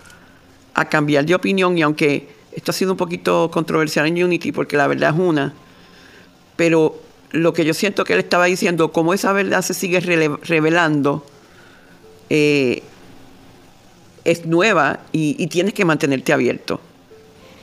a 0.74 0.88
cambiar 0.88 1.24
de 1.24 1.34
opinión 1.34 1.76
y 1.78 1.82
aunque 1.82 2.28
esto 2.52 2.70
ha 2.70 2.74
sido 2.74 2.92
un 2.92 2.96
poquito 2.96 3.50
controversial 3.50 4.06
en 4.06 4.22
Unity 4.22 4.52
porque 4.52 4.76
la 4.76 4.86
verdad 4.86 5.14
es 5.14 5.20
una, 5.20 5.54
pero 6.56 7.00
lo 7.30 7.52
que 7.52 7.64
yo 7.64 7.74
siento 7.74 8.04
que 8.04 8.12
él 8.14 8.18
estaba 8.18 8.46
diciendo, 8.46 8.92
como 8.92 9.14
esa 9.14 9.32
verdad 9.32 9.62
se 9.62 9.72
sigue 9.72 10.00
revelando, 10.00 11.24
eh, 12.28 12.82
es 14.24 14.44
nueva 14.44 15.00
y, 15.12 15.46
tienes 15.46 15.72
que 15.72 15.84
mantenerte 15.84 16.32
abierto, 16.32 16.80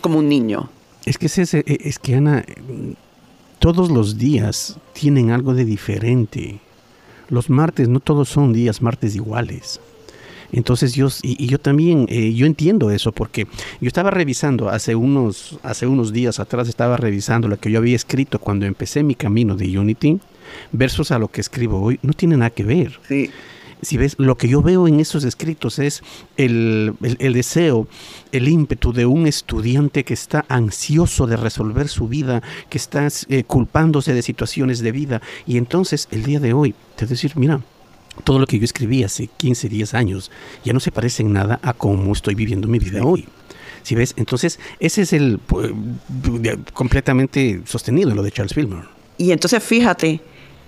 como 0.02 0.20
un 0.20 0.30
niño. 0.30 0.70
Es 1.06 1.18
que, 1.18 1.28
es, 1.28 1.38
es 1.38 2.00
que 2.00 2.16
Ana, 2.16 2.46
todos 3.60 3.90
los 3.90 4.18
días 4.18 4.78
tienen 4.94 5.32
algo 5.32 5.54
de 5.54 5.66
diferente 5.66 6.60
los 7.30 7.50
martes 7.50 7.88
no 7.90 8.00
todos 8.00 8.30
son 8.30 8.54
días 8.54 8.82
martes 8.82 9.16
iguales. 9.16 9.80
Entonces 10.52 10.94
yo, 10.94 11.10
y, 11.24 11.46
yo 11.48 11.60
también, 11.60 12.06
eh, 12.10 12.34
yo 12.34 12.46
entiendo 12.46 12.90
eso 12.90 13.12
porque 13.12 13.48
yo 13.82 13.88
estaba 13.88 14.12
revisando 14.12 14.70
hace 14.70 14.96
unos, 14.96 15.60
hace 15.62 15.88
unos 15.88 16.14
días 16.14 16.40
atrás, 16.40 16.70
estaba 16.70 16.96
revisando 16.96 17.50
lo 17.50 17.60
que 17.60 17.70
yo 17.70 17.80
había 17.80 17.98
escrito 17.98 18.40
cuando 18.40 18.66
empecé 18.66 19.04
mi 19.04 19.16
camino 19.16 19.58
de 19.58 19.78
Unity 19.78 20.20
versus 20.72 21.12
a 21.12 21.20
lo 21.20 21.28
que 21.28 21.42
escribo 21.42 21.82
hoy, 21.82 22.00
no 22.02 22.14
tiene 22.14 22.38
nada 22.38 22.50
que 22.50 22.64
ver. 22.64 22.98
Sí 23.08 23.30
si 23.82 23.98
ves, 23.98 24.16
lo 24.18 24.38
que 24.38 24.48
yo 24.48 24.62
veo 24.62 24.88
en 24.88 25.00
esos 25.00 25.24
escritos 25.24 25.80
es 25.80 26.04
el, 26.38 26.96
deseo, 27.00 27.88
el 28.32 28.48
ímpetu 28.48 28.94
de 28.94 29.06
un 29.06 29.28
estudiante 29.28 30.04
que 30.04 30.14
está 30.14 30.46
ansioso 30.50 31.28
de 31.28 31.38
resolver 31.38 31.88
su 31.88 32.08
vida, 32.08 32.42
que 32.70 32.78
está 32.78 33.08
eh, 33.30 33.44
culpándose 33.44 34.14
de 34.14 34.22
situaciones 34.22 34.80
de 34.80 34.92
vida. 34.92 35.22
Y 35.46 35.58
entonces 35.58 36.08
el 36.12 36.24
día 36.24 36.40
de 36.40 36.54
hoy, 36.54 36.74
te 36.96 37.06
decir, 37.06 37.34
mira, 37.36 37.62
todo 38.24 38.40
lo 38.40 38.48
que 38.48 38.58
yo 38.58 38.66
escribí 38.66 39.04
hace 39.04 39.28
15, 39.28 39.70
10 39.70 39.94
años 39.94 40.32
ya 40.64 40.74
no 40.74 40.80
se 40.80 40.92
parece 40.92 41.24
en 41.24 41.34
nada 41.34 41.60
a 41.62 41.74
cómo 41.74 42.12
estoy 42.14 42.36
viviendo 42.36 42.68
mi 42.68 42.80
vida 42.80 43.04
hoy. 43.04 43.28
Si 43.84 43.96
ves, 43.96 44.14
entonces 44.18 44.60
ese 44.80 45.04
es 45.04 45.14
el 45.14 45.40
pues, 45.40 45.72
completamente 46.74 47.62
sostenido 47.66 48.14
lo 48.14 48.24
de 48.24 48.32
Charles 48.32 48.54
Fillmore. 48.54 48.88
Y 49.18 49.32
entonces 49.32 49.64
fíjate, 49.64 50.20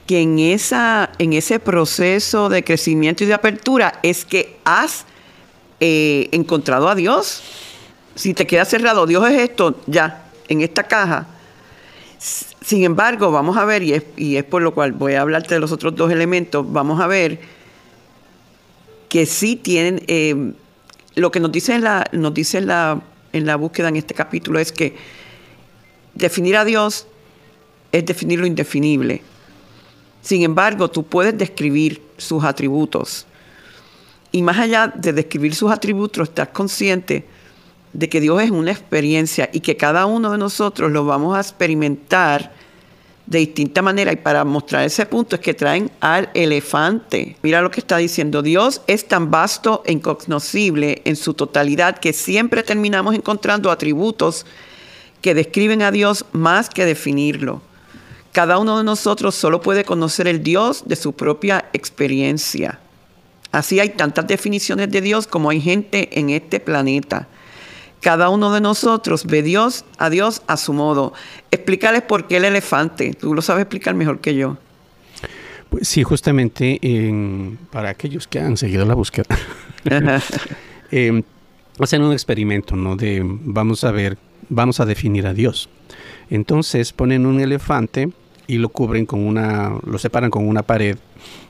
que 0.10 0.22
en, 0.22 0.40
esa, 0.40 1.12
en 1.20 1.34
ese 1.34 1.60
proceso 1.60 2.50
de 2.50 2.64
crecimiento 2.64 3.24
y 3.24 3.28
de 3.28 3.36
apertura 3.36 4.00
es 4.02 4.26
que 4.26 4.58
has 4.64 5.06
eh, 5.80 6.30
encontrado 6.32 6.90
a 6.90 6.96
Dios. 6.96 7.44
Si 8.16 8.34
te 8.34 8.48
quedas 8.48 8.70
cerrado, 8.70 9.06
Dios 9.06 9.30
es 9.30 9.40
esto, 9.40 9.80
ya, 9.86 10.32
en 10.48 10.62
esta 10.62 10.82
caja. 10.82 11.28
Sin 12.18 12.84
embargo, 12.84 13.32
vamos 13.32 13.56
a 13.56 13.66
ver, 13.66 13.84
y 13.84 13.94
es, 13.94 14.04
y 14.18 14.38
es 14.38 14.44
por 14.46 14.64
lo 14.64 14.74
cual 14.74 14.94
voy 14.94 15.14
a 15.14 15.22
hablarte 15.22 15.54
de 15.54 15.60
los 15.60 15.72
otros 15.72 15.96
dos 15.96 16.12
elementos, 16.12 16.66
vamos 16.74 17.00
a 17.00 17.06
ver 17.06 17.40
que 19.10 19.28
sí 19.28 19.58
tienen, 19.58 20.02
eh, 20.08 20.54
lo 21.14 21.30
que 21.30 21.40
nos 21.40 21.52
dice, 21.52 21.78
la, 21.78 22.10
nos 22.14 22.34
dice 22.34 22.62
la, 22.62 23.00
en 23.32 23.46
la 23.46 23.58
búsqueda 23.58 23.90
en 23.90 23.98
este 23.98 24.16
capítulo 24.16 24.58
es 24.58 24.72
que 24.72 24.96
definir 26.16 26.58
a 26.58 26.66
Dios 26.66 27.06
es 27.92 28.08
definir 28.08 28.40
lo 28.40 28.48
indefinible. 28.48 29.22
Sin 30.22 30.44
embargo, 30.44 30.90
tú 30.90 31.04
puedes 31.04 31.38
describir 31.38 32.02
sus 32.18 32.44
atributos. 32.44 33.26
Y 34.32 34.42
más 34.42 34.58
allá 34.58 34.88
de 34.88 35.14
describir 35.14 35.56
sus 35.56 35.72
atributos, 35.72 36.30
estás 36.30 36.50
consciente 36.50 37.26
de 37.94 38.10
que 38.10 38.22
Dios 38.22 38.42
es 38.42 38.52
una 38.52 38.72
experiencia 38.72 39.50
y 39.52 39.62
que 39.62 39.78
cada 39.78 40.06
uno 40.06 40.32
de 40.32 40.38
nosotros 40.38 40.92
lo 40.92 41.06
vamos 41.06 41.36
a 41.36 41.42
experimentar 41.42 42.54
de 43.26 43.40
distinta 43.40 43.82
manera. 43.82 44.12
Y 44.12 44.18
para 44.18 44.44
mostrar 44.44 44.84
ese 44.84 45.06
punto 45.06 45.36
es 45.36 45.42
que 45.42 45.54
traen 45.54 45.90
al 46.00 46.30
elefante. 46.34 47.38
Mira 47.42 47.62
lo 47.62 47.72
que 47.72 47.80
está 47.80 47.98
diciendo. 47.98 48.42
Dios 48.42 48.82
es 48.88 49.08
tan 49.08 49.32
vasto 49.32 49.84
e 49.86 49.94
incognoscible 49.94 51.02
en 51.06 51.16
su 51.16 51.34
totalidad 51.34 51.98
que 51.98 52.14
siempre 52.14 52.64
terminamos 52.64 53.16
encontrando 53.16 53.72
atributos 53.72 54.46
que 55.22 55.34
describen 55.34 55.82
a 55.82 55.92
Dios 55.92 56.26
más 56.32 56.70
que 56.70 56.86
definirlo. 56.86 57.62
Cada 58.32 58.60
uno 58.60 58.78
de 58.78 58.84
nosotros 58.84 59.36
solo 59.36 59.62
puede 59.62 59.84
conocer 59.84 60.28
el 60.28 60.44
Dios 60.44 60.84
de 60.86 60.96
su 60.96 61.14
propia 61.14 61.66
experiencia. 61.74 62.80
Así 63.52 63.80
hay 63.80 63.90
tantas 63.90 64.28
definiciones 64.28 64.92
de 64.92 65.02
Dios 65.02 65.26
como 65.26 65.50
hay 65.50 65.60
gente 65.60 66.20
en 66.20 66.30
este 66.30 66.60
planeta. 66.60 67.28
Cada 68.02 68.30
uno 68.30 68.54
de 68.54 68.62
nosotros 68.62 69.26
ve 69.26 69.42
Dios, 69.42 69.84
a 69.98 70.10
Dios 70.10 70.44
a 70.48 70.58
su 70.58 70.74
modo. 70.74 71.14
Explícales 71.52 72.04
por 72.04 72.28
qué 72.28 72.38
el 72.38 72.46
elefante. 72.46 73.14
Tú 73.14 73.34
lo 73.34 73.42
sabes 73.42 73.64
explicar 73.64 73.96
mejor 73.96 74.20
que 74.20 74.36
yo. 74.36 74.58
Pues 75.70 75.88
sí, 75.88 76.04
justamente 76.04 76.80
para 77.72 77.90
aquellos 77.90 78.28
que 78.28 78.40
han 78.40 78.58
seguido 78.58 78.86
la 78.86 78.96
búsqueda, 78.96 79.26
eh, 80.92 81.24
hacen 81.80 82.02
un 82.02 82.14
experimento, 82.14 82.76
¿no? 82.76 82.96
De 82.96 83.22
vamos 83.24 83.84
a 83.84 83.92
ver, 83.92 84.18
vamos 84.50 84.80
a 84.80 84.86
definir 84.86 85.28
a 85.28 85.34
Dios. 85.34 85.70
Entonces 86.30 86.94
ponen 86.94 87.26
un 87.26 87.40
elefante 87.40 88.10
y 88.50 88.58
lo 88.58 88.70
cubren 88.70 89.06
con 89.06 89.20
una, 89.20 89.78
lo 89.86 90.00
separan 90.00 90.32
con 90.32 90.48
una 90.48 90.64
pared 90.64 90.98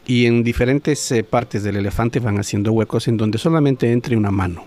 y 0.06 0.26
en 0.26 0.44
diferentes 0.44 1.10
eh, 1.14 1.24
partes 1.24 1.64
del 1.64 1.78
elefante 1.78 2.20
van 2.20 2.38
haciendo 2.40 2.74
huecos 2.74 3.08
en 3.08 3.16
donde 3.16 3.38
solamente 3.38 3.90
entre 3.94 4.18
una 4.18 4.32
mano. 4.32 4.66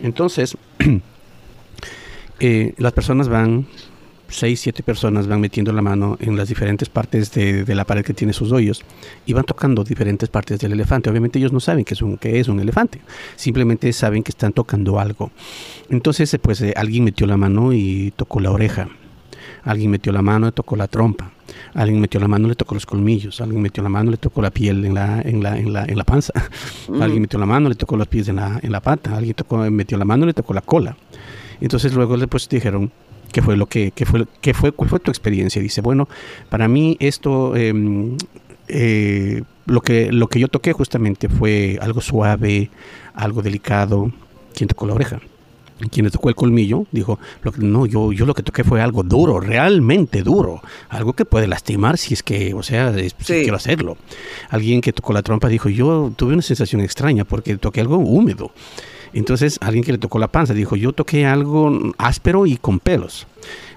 Entonces, 0.00 0.54
eh, 2.40 2.74
las 2.76 2.92
personas 2.92 3.30
van, 3.30 3.66
seis, 4.28 4.60
siete 4.60 4.82
personas 4.82 5.26
van 5.26 5.40
metiendo 5.40 5.72
la 5.72 5.80
mano 5.80 6.18
en 6.20 6.36
las 6.36 6.48
diferentes 6.48 6.90
partes 6.90 7.32
de, 7.32 7.74
la 7.74 7.86
pared 7.86 8.04
que 8.04 8.12
tiene 8.12 8.34
sus 8.34 8.52
hoyos 8.52 8.82
y 9.24 9.32
van 9.32 9.44
tocando 9.44 9.82
diferentes 9.82 10.28
partes 10.28 10.58
del 10.58 10.72
elefante. 10.72 11.08
Obviamente 11.08 11.38
ellos 11.38 11.54
no 11.54 11.60
saben 11.60 11.86
que 11.86 11.94
es 11.94 12.02
un, 12.02 12.18
que 12.18 12.38
es 12.38 12.48
un 12.48 12.60
elefante, 12.60 13.00
simplemente 13.36 13.90
saben 13.94 14.22
que 14.22 14.30
están 14.30 14.52
tocando 14.52 15.00
algo. 15.00 15.30
Entonces, 15.88 16.36
pues 16.42 16.60
eh, 16.60 16.74
alguien 16.76 17.04
metió 17.04 17.26
la 17.26 17.38
mano 17.38 17.72
y 17.72 18.12
tocó 18.14 18.40
la 18.40 18.50
oreja. 18.50 18.90
Alguien 19.64 19.90
metió 19.90 20.12
la 20.12 20.22
mano, 20.22 20.46
le 20.46 20.52
tocó 20.52 20.76
la 20.76 20.88
trompa. 20.88 21.30
Alguien 21.74 22.00
metió 22.00 22.20
la 22.20 22.28
mano, 22.28 22.48
le 22.48 22.54
tocó 22.54 22.74
los 22.74 22.86
colmillos. 22.86 23.40
Alguien 23.40 23.62
metió 23.62 23.82
la 23.82 23.88
mano, 23.88 24.10
le 24.10 24.16
tocó 24.16 24.42
la 24.42 24.50
piel 24.50 24.84
en 24.84 24.94
la, 24.94 25.20
en 25.22 25.42
la, 25.42 25.58
en 25.58 25.72
la, 25.72 25.84
en 25.84 25.96
la 25.96 26.04
panza. 26.04 26.32
Alguien 27.00 27.22
metió 27.22 27.38
la 27.38 27.46
mano, 27.46 27.68
le 27.68 27.74
tocó 27.74 27.96
los 27.96 28.08
pies 28.08 28.28
en 28.28 28.36
la, 28.36 28.60
en 28.62 28.72
la 28.72 28.80
pata. 28.80 29.16
Alguien 29.16 29.34
tocó, 29.34 29.58
metió 29.70 29.96
la 29.96 30.04
mano, 30.04 30.26
le 30.26 30.34
tocó 30.34 30.52
la 30.54 30.60
cola. 30.60 30.96
Entonces 31.60 31.94
luego 31.94 32.16
después 32.16 32.48
dijeron, 32.48 32.90
¿qué 33.32 33.42
fue 33.42 33.56
lo 33.56 33.66
que, 33.66 33.90
qué 33.92 34.04
fue, 34.06 34.26
qué 34.40 34.54
fue, 34.54 34.72
cuál 34.72 34.90
fue 34.90 35.00
tu 35.00 35.10
experiencia? 35.10 35.60
Dice, 35.62 35.80
bueno, 35.80 36.08
para 36.48 36.68
mí 36.68 36.96
esto, 37.00 37.56
em, 37.56 38.16
eh, 38.68 39.42
lo, 39.66 39.80
que, 39.80 40.12
lo 40.12 40.28
que 40.28 40.40
yo 40.40 40.48
toqué 40.48 40.72
justamente 40.72 41.28
fue 41.28 41.78
algo 41.80 42.00
suave, 42.00 42.70
algo 43.14 43.42
delicado. 43.42 44.12
¿Quién 44.54 44.68
tocó 44.68 44.86
la 44.86 44.94
oreja? 44.94 45.20
Quien 45.90 46.04
le 46.04 46.10
tocó 46.10 46.28
el 46.28 46.34
colmillo, 46.34 46.86
dijo, 46.92 47.18
no, 47.58 47.86
yo, 47.86 48.12
yo 48.12 48.26
lo 48.26 48.34
que 48.34 48.42
toqué 48.42 48.64
fue 48.64 48.80
algo 48.80 49.02
duro, 49.02 49.40
realmente 49.40 50.22
duro, 50.22 50.62
algo 50.88 51.14
que 51.14 51.24
puede 51.24 51.46
lastimar 51.46 51.98
si 51.98 52.14
es 52.14 52.22
que, 52.22 52.54
o 52.54 52.62
sea, 52.62 52.94
si 52.94 53.10
quiero 53.18 53.56
hacerlo. 53.56 53.96
Alguien 54.50 54.80
que 54.80 54.92
tocó 54.92 55.12
la 55.12 55.22
trompa 55.22 55.48
dijo, 55.48 55.68
yo 55.68 56.12
tuve 56.14 56.34
una 56.34 56.42
sensación 56.42 56.80
extraña 56.80 57.24
porque 57.24 57.56
toqué 57.56 57.80
algo 57.80 57.96
húmedo. 57.96 58.52
Entonces, 59.12 59.58
alguien 59.60 59.84
que 59.84 59.92
le 59.92 59.98
tocó 59.98 60.18
la 60.18 60.28
panza 60.28 60.54
dijo, 60.54 60.76
yo 60.76 60.92
toqué 60.92 61.26
algo 61.26 61.92
áspero 61.98 62.46
y 62.46 62.56
con 62.56 62.80
pelos. 62.80 63.26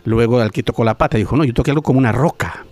Luego, 0.03 0.39
al 0.39 0.51
que 0.51 0.63
tocó 0.63 0.83
la 0.83 0.97
pata 0.97 1.17
dijo, 1.17 1.35
no, 1.35 1.43
yo 1.43 1.53
toqué 1.53 1.71
algo 1.71 1.83
como 1.83 1.99
una 1.99 2.11
roca. 2.11 2.65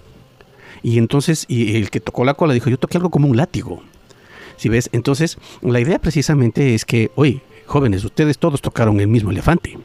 Y 0.82 0.98
entonces, 0.98 1.46
y 1.48 1.78
el 1.78 1.90
que 1.90 2.00
tocó 2.00 2.26
la 2.26 2.34
cola 2.34 2.54
dijo, 2.54 2.70
yo 2.70 2.78
toqué 2.78 2.98
algo 2.98 3.10
como 3.10 3.28
un 3.28 3.38
látigo. 3.38 3.82
Si 4.58 4.70
ves, 4.70 4.90
entonces, 4.94 5.38
la 5.62 5.80
idea 5.80 6.00
precisamente 6.00 6.76
es 6.76 6.86
que, 6.86 7.12
oye, 7.16 7.42
Jóvenes, 7.66 8.04
ustedes 8.04 8.38
todos 8.38 8.62
tocaron 8.62 9.00
el 9.00 9.08
mismo 9.08 9.32
elefante. 9.32 9.78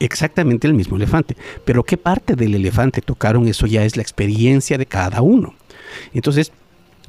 Exactamente 0.00 0.66
el 0.66 0.74
mismo 0.74 0.96
elefante. 0.96 1.36
Pero 1.64 1.82
qué 1.82 1.96
parte 1.96 2.34
del 2.34 2.54
elefante 2.54 3.00
tocaron, 3.00 3.48
eso 3.48 3.66
ya 3.66 3.84
es 3.84 3.96
la 3.96 4.02
experiencia 4.02 4.78
de 4.78 4.86
cada 4.86 5.22
uno. 5.22 5.54
Entonces, 6.12 6.52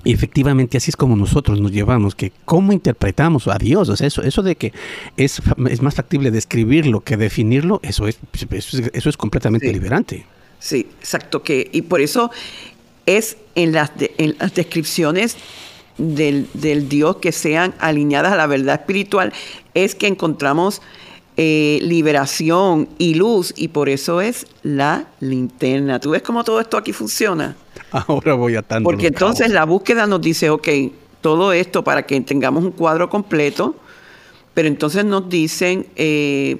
efectivamente 0.05 0.77
así 0.77 0.91
es 0.91 0.95
como 0.95 1.15
nosotros 1.15 1.59
nos 1.59 1.71
llevamos, 1.71 2.15
que 2.15 2.31
cómo 2.45 2.71
interpretamos 2.71 3.47
a 3.47 3.57
Dios, 3.57 3.89
o 3.89 3.95
sea, 3.95 4.07
eso, 4.07 4.23
eso 4.23 4.41
de 4.41 4.55
que 4.55 4.73
es, 5.17 5.41
es 5.69 5.81
más 5.81 5.95
factible 5.95 6.31
describirlo 6.31 7.01
que 7.01 7.17
definirlo, 7.17 7.79
eso 7.83 8.07
es, 8.07 8.17
eso 8.53 9.09
es, 9.09 9.17
completamente 9.17 9.71
liberante. 9.71 10.25
Sí, 10.59 10.87
exacto, 10.99 11.43
que, 11.43 11.69
y 11.71 11.81
por 11.83 12.01
eso 12.01 12.31
es 13.05 13.37
en 13.55 13.73
las, 13.73 13.91
en 14.17 14.35
las 14.39 14.53
descripciones 14.53 15.35
del, 15.99 16.89
Dios 16.89 17.17
que 17.17 17.31
sean 17.31 17.75
alineadas 17.79 18.33
a 18.33 18.35
la 18.35 18.47
verdad 18.47 18.79
espiritual, 18.79 19.33
es 19.73 19.93
que 19.95 20.07
encontramos 20.07 20.81
eh, 21.37 21.79
liberación 21.81 22.89
y 22.97 23.13
luz, 23.13 23.53
y 23.55 23.69
por 23.69 23.89
eso 23.89 24.21
es 24.21 24.47
la 24.63 25.07
linterna. 25.19 25.99
¿Tú 25.99 26.11
ves 26.11 26.21
cómo 26.21 26.43
todo 26.43 26.59
esto 26.59 26.77
aquí 26.77 26.93
funciona? 26.93 27.55
Ahora 27.91 28.33
voy 28.33 28.55
a 28.55 28.61
tanto. 28.61 28.89
Porque 28.89 29.07
entonces 29.07 29.49
la 29.51 29.65
búsqueda 29.65 30.07
nos 30.07 30.21
dice, 30.21 30.49
ok, 30.49 30.67
todo 31.21 31.53
esto 31.53 31.83
para 31.83 32.05
que 32.05 32.19
tengamos 32.21 32.63
un 32.63 32.71
cuadro 32.71 33.09
completo, 33.09 33.75
pero 34.53 34.67
entonces 34.67 35.05
nos 35.05 35.29
dicen 35.29 35.87
eh, 35.95 36.57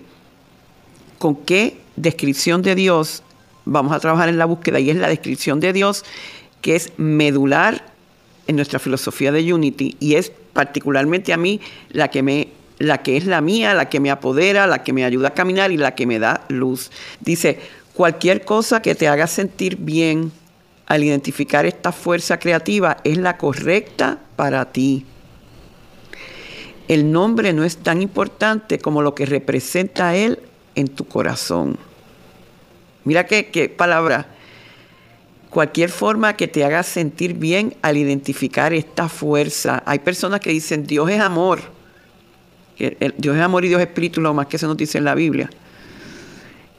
con 1.17 1.35
qué 1.35 1.81
descripción 1.95 2.61
de 2.61 2.75
Dios 2.75 3.23
vamos 3.65 3.91
a 3.93 3.99
trabajar 3.99 4.29
en 4.29 4.37
la 4.37 4.45
búsqueda, 4.45 4.79
y 4.79 4.89
es 4.89 4.97
la 4.97 5.07
descripción 5.07 5.59
de 5.59 5.73
Dios 5.73 6.03
que 6.61 6.75
es 6.75 6.91
medular 6.97 7.88
en 8.49 8.55
nuestra 8.55 8.79
filosofía 8.79 9.31
de 9.31 9.53
Unity 9.53 9.95
y 9.99 10.15
es 10.15 10.31
particularmente 10.53 11.33
a 11.33 11.37
mí 11.37 11.61
la 11.91 12.07
que 12.09 12.23
me 12.23 12.47
la 12.79 13.03
que 13.03 13.15
es 13.15 13.25
la 13.25 13.41
mía, 13.41 13.75
la 13.75 13.89
que 13.89 13.99
me 13.99 14.09
apodera, 14.09 14.65
la 14.65 14.83
que 14.83 14.91
me 14.91 15.05
ayuda 15.05 15.27
a 15.27 15.33
caminar 15.33 15.71
y 15.71 15.77
la 15.77 15.95
que 15.95 16.07
me 16.07 16.17
da 16.17 16.45
luz. 16.47 16.91
Dice, 17.19 17.59
cualquier 17.93 18.45
cosa 18.45 18.81
que 18.81 18.95
te 18.95 19.07
haga 19.07 19.27
sentir 19.27 19.75
bien 19.75 20.31
al 20.87 21.03
identificar 21.03 21.65
esta 21.65 21.91
fuerza 21.91 22.39
creativa 22.39 22.97
es 23.03 23.17
la 23.17 23.37
correcta 23.37 24.17
para 24.35 24.71
ti. 24.71 25.05
El 26.87 27.11
nombre 27.11 27.53
no 27.53 27.65
es 27.65 27.77
tan 27.77 28.01
importante 28.01 28.79
como 28.79 29.01
lo 29.01 29.13
que 29.13 29.25
representa 29.25 30.15
él 30.15 30.39
en 30.73 30.87
tu 30.87 31.05
corazón. 31.05 31.77
Mira 33.03 33.27
qué, 33.27 33.47
qué 33.47 33.67
palabra 33.69 34.38
cualquier 35.49 35.89
forma 35.89 36.35
que 36.35 36.47
te 36.47 36.63
haga 36.63 36.83
sentir 36.83 37.33
bien 37.33 37.75
al 37.81 37.97
identificar 37.97 38.73
esta 38.73 39.09
fuerza. 39.09 39.81
Hay 39.85 39.99
personas 39.99 40.39
que 40.39 40.51
dicen 40.51 40.85
Dios 40.85 41.09
es 41.09 41.19
amor. 41.19 41.59
Dios 42.77 43.35
es 43.35 43.41
amor 43.41 43.65
y 43.65 43.67
Dios 43.67 43.81
es 43.81 43.87
espíritu, 43.87 44.21
lo 44.21 44.33
más 44.33 44.47
que 44.47 44.57
se 44.57 44.65
nos 44.65 44.77
dice 44.77 44.97
en 44.97 45.03
la 45.03 45.15
Biblia. 45.15 45.49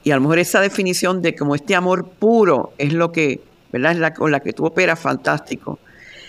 Y 0.02 0.12
a 0.12 0.14
lo 0.14 0.22
mejor 0.22 0.38
esa 0.38 0.60
definición 0.60 1.20
de 1.20 1.34
como 1.34 1.54
este 1.54 1.74
amor 1.74 2.08
puro 2.08 2.72
es 2.78 2.92
lo 2.92 3.12
que, 3.12 3.40
¿verdad? 3.70 3.92
Es 3.92 3.98
la 3.98 4.14
con 4.14 4.30
la 4.30 4.40
que 4.40 4.52
tú 4.52 4.64
operas, 4.64 4.98
fantástico. 4.98 5.78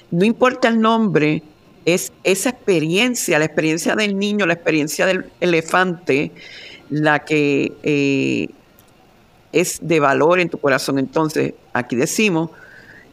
No 0.09 0.25
importa 0.25 0.67
el 0.67 0.81
nombre, 0.81 1.41
es 1.85 2.11
esa 2.23 2.49
experiencia, 2.49 3.39
la 3.39 3.45
experiencia 3.45 3.95
del 3.95 4.17
niño, 4.17 4.45
la 4.45 4.53
experiencia 4.53 5.05
del 5.05 5.25
elefante, 5.39 6.31
la 6.89 7.19
que 7.19 7.71
eh, 7.83 8.49
es 9.53 9.79
de 9.81 9.99
valor 10.01 10.41
en 10.41 10.49
tu 10.49 10.57
corazón. 10.57 10.99
Entonces, 10.99 11.53
aquí 11.73 11.95
decimos, 11.95 12.49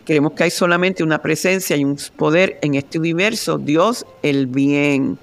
creemos 0.05 0.33
que 0.33 0.45
hay 0.45 0.51
solamente 0.51 1.03
una 1.03 1.21
presencia 1.21 1.77
y 1.77 1.85
un 1.85 1.99
poder 2.17 2.59
en 2.63 2.75
este 2.75 2.99
universo, 2.99 3.59
Dios 3.59 4.07
el 4.23 4.47
bien. 4.47 5.19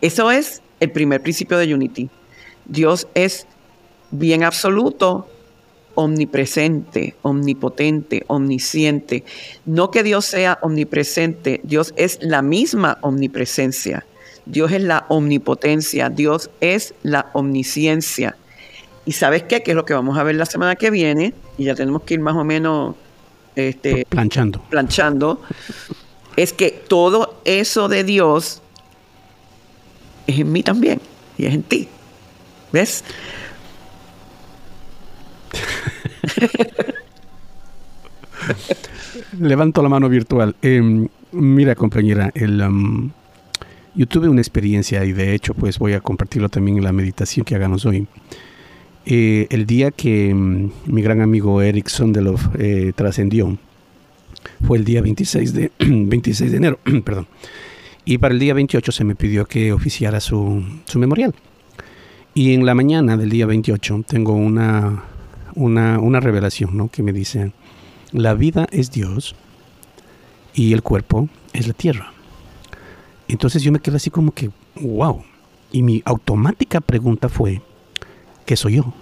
Eso 0.00 0.30
es 0.30 0.62
el 0.80 0.90
primer 0.90 1.22
principio 1.22 1.58
de 1.58 1.74
Unity. 1.74 2.10
Dios 2.66 3.08
es 3.14 3.46
bien 4.10 4.44
absoluto, 4.44 5.28
omnipresente, 5.94 7.16
omnipotente, 7.22 8.24
omnisciente. 8.28 9.24
No 9.66 9.90
que 9.90 10.02
Dios 10.02 10.26
sea 10.26 10.58
omnipresente, 10.62 11.60
Dios 11.64 11.92
es 11.96 12.18
la 12.22 12.42
misma 12.42 12.98
omnipresencia. 13.00 14.06
Dios 14.46 14.72
es 14.72 14.82
la 14.82 15.06
omnipotencia, 15.08 16.08
Dios 16.08 16.50
es 16.60 16.94
la 17.02 17.30
omnisciencia. 17.32 18.36
Y 19.08 19.12
sabes 19.12 19.42
qué, 19.44 19.62
que 19.62 19.70
es 19.70 19.74
lo 19.74 19.86
que 19.86 19.94
vamos 19.94 20.18
a 20.18 20.22
ver 20.22 20.34
la 20.34 20.44
semana 20.44 20.76
que 20.76 20.90
viene, 20.90 21.32
y 21.56 21.64
ya 21.64 21.74
tenemos 21.74 22.02
que 22.02 22.12
ir 22.12 22.20
más 22.20 22.36
o 22.36 22.44
menos 22.44 22.94
este, 23.56 24.04
planchando. 24.06 24.60
planchando, 24.68 25.40
es 26.36 26.52
que 26.52 26.72
todo 26.72 27.40
eso 27.46 27.88
de 27.88 28.04
Dios 28.04 28.60
es 30.26 30.40
en 30.40 30.52
mí 30.52 30.62
también, 30.62 31.00
y 31.38 31.46
es 31.46 31.54
en 31.54 31.62
ti. 31.62 31.88
¿Ves? 32.70 33.02
Levanto 39.40 39.82
la 39.82 39.88
mano 39.88 40.10
virtual. 40.10 40.54
Em, 40.60 41.08
mira, 41.32 41.74
compañera, 41.74 42.30
el, 42.34 42.62
yo 43.94 44.06
tuve 44.06 44.28
una 44.28 44.42
experiencia 44.42 45.02
y 45.06 45.14
de 45.14 45.34
hecho 45.34 45.54
pues 45.54 45.78
voy 45.78 45.94
a 45.94 46.00
compartirlo 46.00 46.50
también 46.50 46.76
en 46.76 46.84
la 46.84 46.92
meditación 46.92 47.46
que 47.46 47.54
hagamos 47.54 47.86
hoy. 47.86 48.06
Eh, 49.10 49.46
el 49.48 49.64
día 49.64 49.90
que 49.90 50.34
mm, 50.34 50.70
mi 50.84 51.00
gran 51.00 51.22
amigo 51.22 51.62
Eric 51.62 51.88
Sondelov 51.88 52.40
eh, 52.58 52.92
trascendió 52.94 53.56
fue 54.66 54.76
el 54.76 54.84
día 54.84 55.00
26 55.00 55.54
de, 55.54 55.72
26 55.78 56.50
de 56.50 56.56
enero, 56.58 56.78
perdón. 57.06 57.26
Y 58.04 58.18
para 58.18 58.34
el 58.34 58.38
día 58.38 58.52
28 58.52 58.92
se 58.92 59.04
me 59.04 59.14
pidió 59.14 59.46
que 59.46 59.72
oficiara 59.72 60.20
su, 60.20 60.62
su 60.84 60.98
memorial. 60.98 61.34
Y 62.34 62.52
en 62.52 62.66
la 62.66 62.74
mañana 62.74 63.16
del 63.16 63.30
día 63.30 63.46
28 63.46 64.04
tengo 64.06 64.34
una, 64.34 65.04
una, 65.54 65.98
una 66.00 66.20
revelación 66.20 66.76
¿no? 66.76 66.90
que 66.90 67.02
me 67.02 67.14
dice, 67.14 67.52
la 68.12 68.34
vida 68.34 68.66
es 68.70 68.90
Dios 68.90 69.34
y 70.52 70.74
el 70.74 70.82
cuerpo 70.82 71.30
es 71.54 71.66
la 71.66 71.72
tierra. 71.72 72.12
Entonces 73.26 73.62
yo 73.62 73.72
me 73.72 73.80
quedé 73.80 73.96
así 73.96 74.10
como 74.10 74.32
que, 74.32 74.50
wow. 74.82 75.24
Y 75.72 75.82
mi 75.82 76.02
automática 76.04 76.82
pregunta 76.82 77.30
fue, 77.30 77.62
¿qué 78.48 78.56
soy 78.56 78.76
yo? 78.76 78.94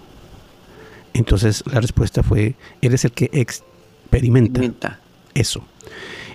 Entonces 1.13 1.63
la 1.71 1.79
respuesta 1.79 2.21
fue, 2.21 2.55
eres 2.81 3.05
el 3.05 3.13
que 3.13 3.29
experimenta, 3.31 4.99
eso. 5.35 5.63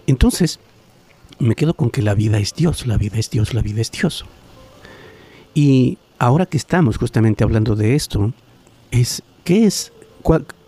Entonces 0.07 0.61
me 1.38 1.55
quedo 1.55 1.75
con 1.75 1.90
que 1.90 2.01
la 2.01 2.14
vida 2.14 2.38
es 2.38 2.55
Dios, 2.55 2.87
la 2.87 2.96
vida 2.96 3.18
es 3.18 3.29
Dios, 3.29 3.53
la 3.53 3.61
vida 3.61 3.83
es 3.83 3.90
Dios. 3.90 4.25
Y 5.53 5.98
ahora 6.18 6.46
que 6.46 6.57
estamos 6.57 6.96
justamente 6.96 7.44
hablando 7.44 7.77
de 7.77 7.96
esto, 7.96 8.33
es, 8.90 9.22
¿qué 9.44 9.66
es? 9.66 9.92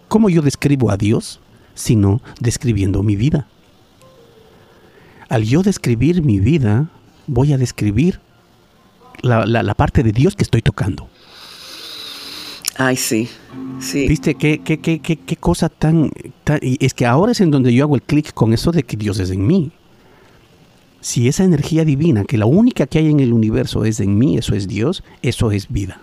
¿Cómo 0.08 0.28
yo 0.28 0.42
describo 0.42 0.90
a 0.90 0.98
Dios? 0.98 1.40
Sino 1.74 2.20
describiendo 2.40 3.02
mi 3.02 3.16
vida. 3.16 3.48
Al 5.30 5.44
yo 5.44 5.62
describir 5.62 6.22
mi 6.22 6.40
vida, 6.40 6.90
voy 7.26 7.54
a 7.54 7.58
describir 7.58 8.20
la 9.22 9.74
parte 9.74 10.02
de 10.02 10.12
Dios 10.12 10.36
que 10.36 10.42
estoy 10.42 10.60
tocando. 10.60 11.08
Ay, 12.76 12.96
sí, 12.96 13.28
sí. 13.80 14.08
¿Viste 14.08 14.34
qué, 14.34 14.60
qué, 14.64 14.80
qué, 14.80 15.00
qué, 15.00 15.36
cosa 15.36 15.68
tan, 15.68 16.10
Y 16.60 16.84
es 16.84 16.92
que 16.92 17.06
ahora 17.06 17.32
es 17.32 17.40
en 17.40 17.50
donde 17.50 17.72
yo 17.72 17.84
hago 17.84 17.94
el 17.94 18.02
clic 18.02 18.32
con 18.32 18.52
eso 18.52 18.72
de 18.72 18.82
que 18.82 18.96
Dios 18.96 19.18
es 19.20 19.30
en 19.30 19.46
mí. 19.46 19.70
Si 21.00 21.28
esa 21.28 21.44
energía 21.44 21.84
divina, 21.84 22.24
que 22.24 22.38
la 22.38 22.46
única 22.46 22.86
que 22.86 22.98
hay 22.98 23.10
en 23.10 23.20
el 23.20 23.32
universo 23.32 23.84
es 23.84 24.00
en 24.00 24.18
mí, 24.18 24.38
eso 24.38 24.54
es 24.54 24.66
Dios, 24.66 25.04
eso 25.22 25.52
es 25.52 25.68
vida. 25.68 26.00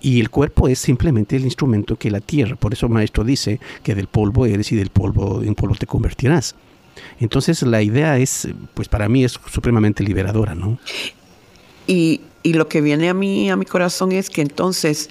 Y 0.00 0.20
el 0.20 0.28
cuerpo 0.28 0.68
es 0.68 0.78
simplemente 0.78 1.36
el 1.36 1.44
instrumento 1.44 1.96
que 1.96 2.10
la 2.10 2.20
tierra. 2.20 2.56
Por 2.56 2.72
eso 2.72 2.88
maestro 2.88 3.24
dice 3.24 3.60
que 3.82 3.94
del 3.94 4.08
polvo 4.08 4.44
eres 4.44 4.70
y 4.72 4.76
del 4.76 4.90
polvo 4.90 5.42
en 5.42 5.54
polvo 5.54 5.74
te 5.74 5.86
convertirás. 5.86 6.54
Entonces 7.18 7.62
la 7.62 7.82
idea 7.82 8.18
es, 8.18 8.48
pues 8.74 8.88
para 8.88 9.08
mí 9.08 9.24
es 9.24 9.38
supremamente 9.50 10.02
liberadora, 10.02 10.54
¿no? 10.54 10.78
Y, 11.86 12.20
y 12.42 12.52
lo 12.52 12.68
que 12.68 12.80
viene 12.80 13.08
a 13.08 13.14
mí, 13.14 13.50
a 13.50 13.56
mi 13.56 13.64
corazón 13.64 14.12
es 14.12 14.30
que 14.30 14.42
entonces, 14.42 15.10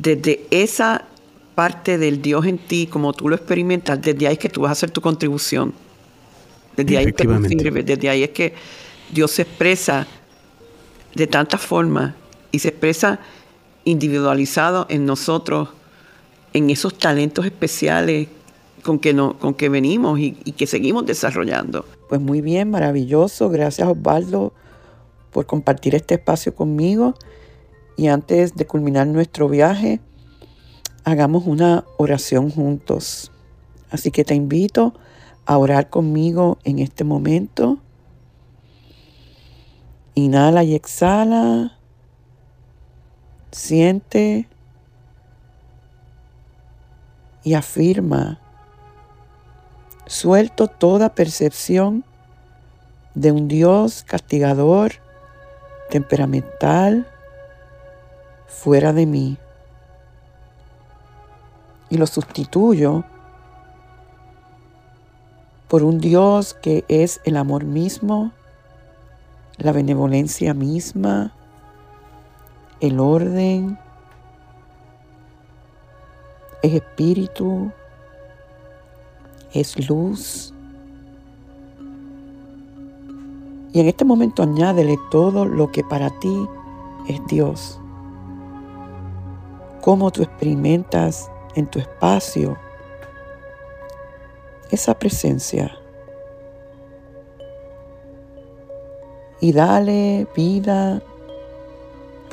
desde 0.00 0.46
esa 0.50 1.04
parte 1.54 1.98
del 1.98 2.22
Dios 2.22 2.46
en 2.46 2.58
ti, 2.58 2.86
como 2.86 3.12
tú 3.12 3.28
lo 3.28 3.34
experimentas, 3.34 4.00
desde 4.00 4.28
ahí 4.28 4.34
es 4.34 4.38
que 4.38 4.48
tú 4.48 4.62
vas 4.62 4.70
a 4.70 4.72
hacer 4.72 4.90
tu 4.90 5.00
contribución. 5.00 5.74
Desde 6.76 6.98
ahí, 6.98 7.12
que 7.12 7.26
desde 7.26 8.08
ahí 8.08 8.22
es 8.22 8.30
que 8.30 8.54
Dios 9.12 9.32
se 9.32 9.42
expresa 9.42 10.06
de 11.16 11.26
tantas 11.26 11.60
formas 11.60 12.14
y 12.52 12.60
se 12.60 12.68
expresa 12.68 13.18
individualizado 13.84 14.86
en 14.88 15.04
nosotros, 15.04 15.70
en 16.52 16.70
esos 16.70 16.96
talentos 16.96 17.44
especiales 17.44 18.28
con 18.84 19.00
que, 19.00 19.12
no, 19.12 19.36
con 19.36 19.54
que 19.54 19.68
venimos 19.68 20.20
y, 20.20 20.36
y 20.44 20.52
que 20.52 20.68
seguimos 20.68 21.06
desarrollando. 21.06 21.84
Pues 22.08 22.20
muy 22.20 22.40
bien, 22.40 22.70
maravilloso. 22.70 23.50
Gracias 23.50 23.88
Osvaldo 23.88 24.52
por 25.32 25.46
compartir 25.46 25.96
este 25.96 26.14
espacio 26.14 26.54
conmigo. 26.54 27.16
Y 27.98 28.06
antes 28.06 28.54
de 28.54 28.64
culminar 28.64 29.08
nuestro 29.08 29.48
viaje, 29.48 30.00
hagamos 31.02 31.48
una 31.48 31.84
oración 31.96 32.48
juntos. 32.48 33.32
Así 33.90 34.12
que 34.12 34.24
te 34.24 34.36
invito 34.36 34.94
a 35.46 35.58
orar 35.58 35.90
conmigo 35.90 36.58
en 36.62 36.78
este 36.78 37.02
momento. 37.02 37.78
Inhala 40.14 40.62
y 40.62 40.76
exhala. 40.76 41.76
Siente 43.50 44.46
y 47.42 47.54
afirma. 47.54 48.38
Suelto 50.06 50.68
toda 50.68 51.16
percepción 51.16 52.04
de 53.16 53.32
un 53.32 53.48
Dios 53.48 54.04
castigador, 54.04 54.92
temperamental, 55.90 57.08
fuera 58.48 58.92
de 58.92 59.06
mí. 59.06 59.36
Y 61.90 61.96
lo 61.96 62.06
sustituyo 62.06 63.04
por 65.68 65.82
un 65.82 66.00
Dios 66.00 66.54
que 66.54 66.84
es 66.88 67.20
el 67.24 67.36
amor 67.36 67.64
mismo, 67.64 68.32
la 69.58 69.72
benevolencia 69.72 70.54
misma, 70.54 71.32
el 72.80 73.00
orden, 73.00 73.78
es 76.62 76.74
espíritu, 76.74 77.70
es 79.52 79.88
luz. 79.88 80.54
Y 83.72 83.80
en 83.80 83.88
este 83.88 84.04
momento 84.04 84.42
añádele 84.42 84.98
todo 85.10 85.44
lo 85.44 85.70
que 85.70 85.84
para 85.84 86.10
ti 86.18 86.48
es 87.06 87.20
Dios. 87.26 87.78
Cómo 89.88 90.10
tú 90.10 90.22
experimentas 90.22 91.30
en 91.54 91.66
tu 91.66 91.78
espacio 91.78 92.58
esa 94.70 94.92
presencia. 94.98 95.78
Y 99.40 99.50
dale 99.54 100.26
vida, 100.36 101.00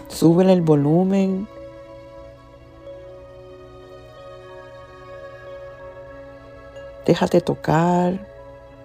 súbele 0.10 0.52
el 0.52 0.64
volumen. 0.64 1.48
Déjate 7.06 7.40
tocar 7.40 8.20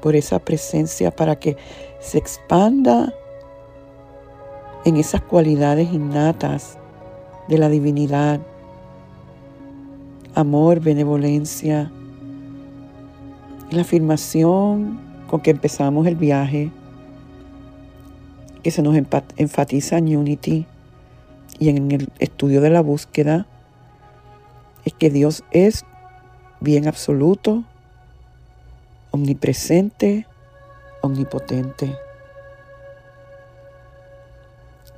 por 0.00 0.14
esa 0.14 0.38
presencia 0.38 1.10
para 1.10 1.34
que 1.34 1.56
se 1.98 2.18
expanda 2.18 3.12
en 4.84 4.96
esas 4.96 5.22
cualidades 5.22 5.92
innatas 5.92 6.78
de 7.48 7.58
la 7.58 7.68
divinidad. 7.68 8.38
Amor, 10.40 10.80
benevolencia. 10.80 11.92
la 13.70 13.82
afirmación 13.82 14.98
con 15.28 15.42
que 15.42 15.50
empezamos 15.50 16.06
el 16.06 16.16
viaje, 16.16 16.72
que 18.62 18.70
se 18.70 18.80
nos 18.80 18.96
enfatiza 18.96 19.98
en 19.98 20.16
Unity 20.16 20.64
y 21.58 21.68
en 21.68 21.92
el 21.92 22.08
estudio 22.20 22.62
de 22.62 22.70
la 22.70 22.80
búsqueda, 22.80 23.46
es 24.86 24.94
que 24.94 25.10
Dios 25.10 25.44
es 25.50 25.84
bien 26.60 26.88
absoluto, 26.88 27.62
omnipresente, 29.10 30.26
omnipotente. 31.02 31.94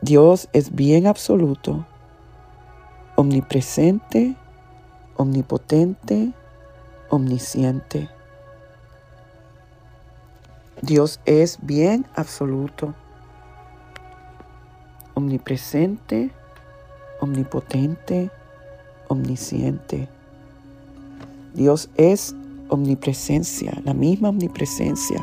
Dios 0.02 0.48
es 0.52 0.72
bien 0.72 1.08
absoluto, 1.08 1.84
omnipresente, 3.16 4.36
omnipotente, 5.22 6.32
omnisciente. 7.08 8.08
Dios 10.82 11.20
es 11.24 11.58
bien 11.62 12.06
absoluto, 12.16 12.94
omnipresente, 15.14 16.30
omnipotente, 17.20 18.30
omnisciente. 19.08 20.08
Dios 21.54 21.88
es 21.96 22.34
omnipresencia, 22.68 23.80
la 23.84 23.94
misma 23.94 24.30
omnipresencia. 24.30 25.22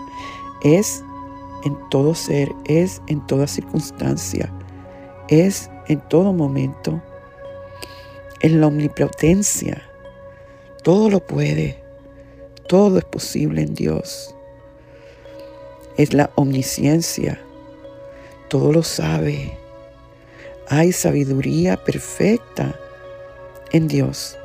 Es 0.63 1.03
en 1.65 1.77
todo 1.89 2.15
ser, 2.15 2.53
es 2.65 3.01
en 3.07 3.25
toda 3.27 3.47
circunstancia, 3.47 4.51
es 5.27 5.69
en 5.87 5.99
todo 6.07 6.31
momento. 6.31 7.01
Es 8.41 8.53
la 8.53 8.67
omnipotencia. 8.67 9.88
Todo 10.83 11.09
lo 11.09 11.19
puede. 11.19 11.75
Todo 12.67 12.99
es 12.99 13.03
posible 13.03 13.61
en 13.61 13.73
Dios. 13.73 14.33
Es 15.97 16.13
la 16.13 16.31
omnisciencia. 16.35 17.41
Todo 18.47 18.71
lo 18.71 18.83
sabe. 18.83 19.57
Hay 20.69 20.93
sabiduría 20.93 21.83
perfecta 21.83 22.79
en 23.73 23.89
Dios. 23.89 24.37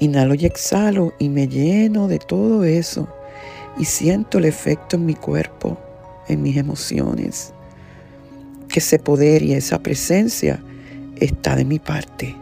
Inhalo 0.00 0.34
y 0.34 0.44
exhalo 0.44 1.14
y 1.18 1.28
me 1.28 1.46
lleno 1.46 2.08
de 2.08 2.18
todo 2.18 2.64
eso 2.64 3.08
y 3.78 3.84
siento 3.84 4.38
el 4.38 4.46
efecto 4.46 4.96
en 4.96 5.06
mi 5.06 5.14
cuerpo, 5.14 5.78
en 6.28 6.42
mis 6.42 6.56
emociones, 6.56 7.52
que 8.68 8.80
ese 8.80 8.98
poder 8.98 9.42
y 9.42 9.54
esa 9.54 9.78
presencia 9.78 10.62
está 11.20 11.54
de 11.54 11.64
mi 11.64 11.78
parte 11.78 12.34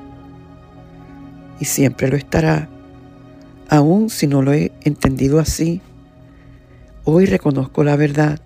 y 1.60 1.64
siempre 1.64 2.08
lo 2.08 2.16
estará, 2.16 2.68
aun 3.68 4.10
si 4.10 4.26
no 4.26 4.42
lo 4.42 4.52
he 4.52 4.72
entendido 4.82 5.38
así. 5.38 5.80
Hoy 7.04 7.26
reconozco 7.26 7.84
la 7.84 7.96
verdad 7.96 8.40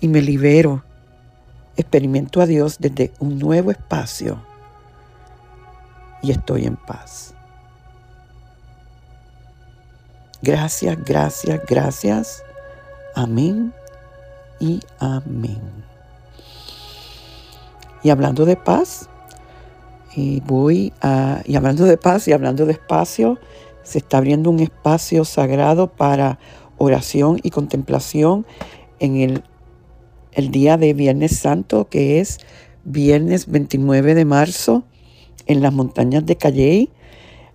y 0.00 0.08
me 0.08 0.22
libero, 0.22 0.84
experimento 1.76 2.40
a 2.40 2.46
Dios 2.46 2.78
desde 2.78 3.12
un 3.18 3.38
nuevo 3.38 3.70
espacio 3.70 4.42
y 6.22 6.30
estoy 6.30 6.66
en 6.66 6.76
paz. 6.76 7.34
Gracias, 10.42 10.96
gracias, 11.04 11.60
gracias. 11.66 12.42
Amén 13.14 13.72
y 14.60 14.80
amén. 15.00 15.60
Y 18.02 18.10
hablando 18.10 18.44
de 18.44 18.56
paz, 18.56 19.08
y 20.14 20.40
voy 20.40 20.92
y 21.44 21.56
hablando 21.56 21.84
de 21.84 21.96
paz 21.96 22.28
y 22.28 22.32
hablando 22.32 22.66
de 22.66 22.72
espacio, 22.72 23.38
se 23.82 23.98
está 23.98 24.18
abriendo 24.18 24.50
un 24.50 24.60
espacio 24.60 25.24
sagrado 25.24 25.88
para 25.88 26.38
oración 26.78 27.40
y 27.42 27.50
contemplación 27.50 28.46
en 29.00 29.16
el, 29.16 29.42
el 30.32 30.50
día 30.50 30.76
de 30.76 30.94
Viernes 30.94 31.38
Santo, 31.38 31.88
que 31.88 32.20
es 32.20 32.38
viernes 32.84 33.46
29 33.48 34.14
de 34.14 34.24
marzo, 34.24 34.84
en 35.46 35.62
las 35.62 35.72
montañas 35.72 36.24
de 36.24 36.36
Calley. 36.36 36.90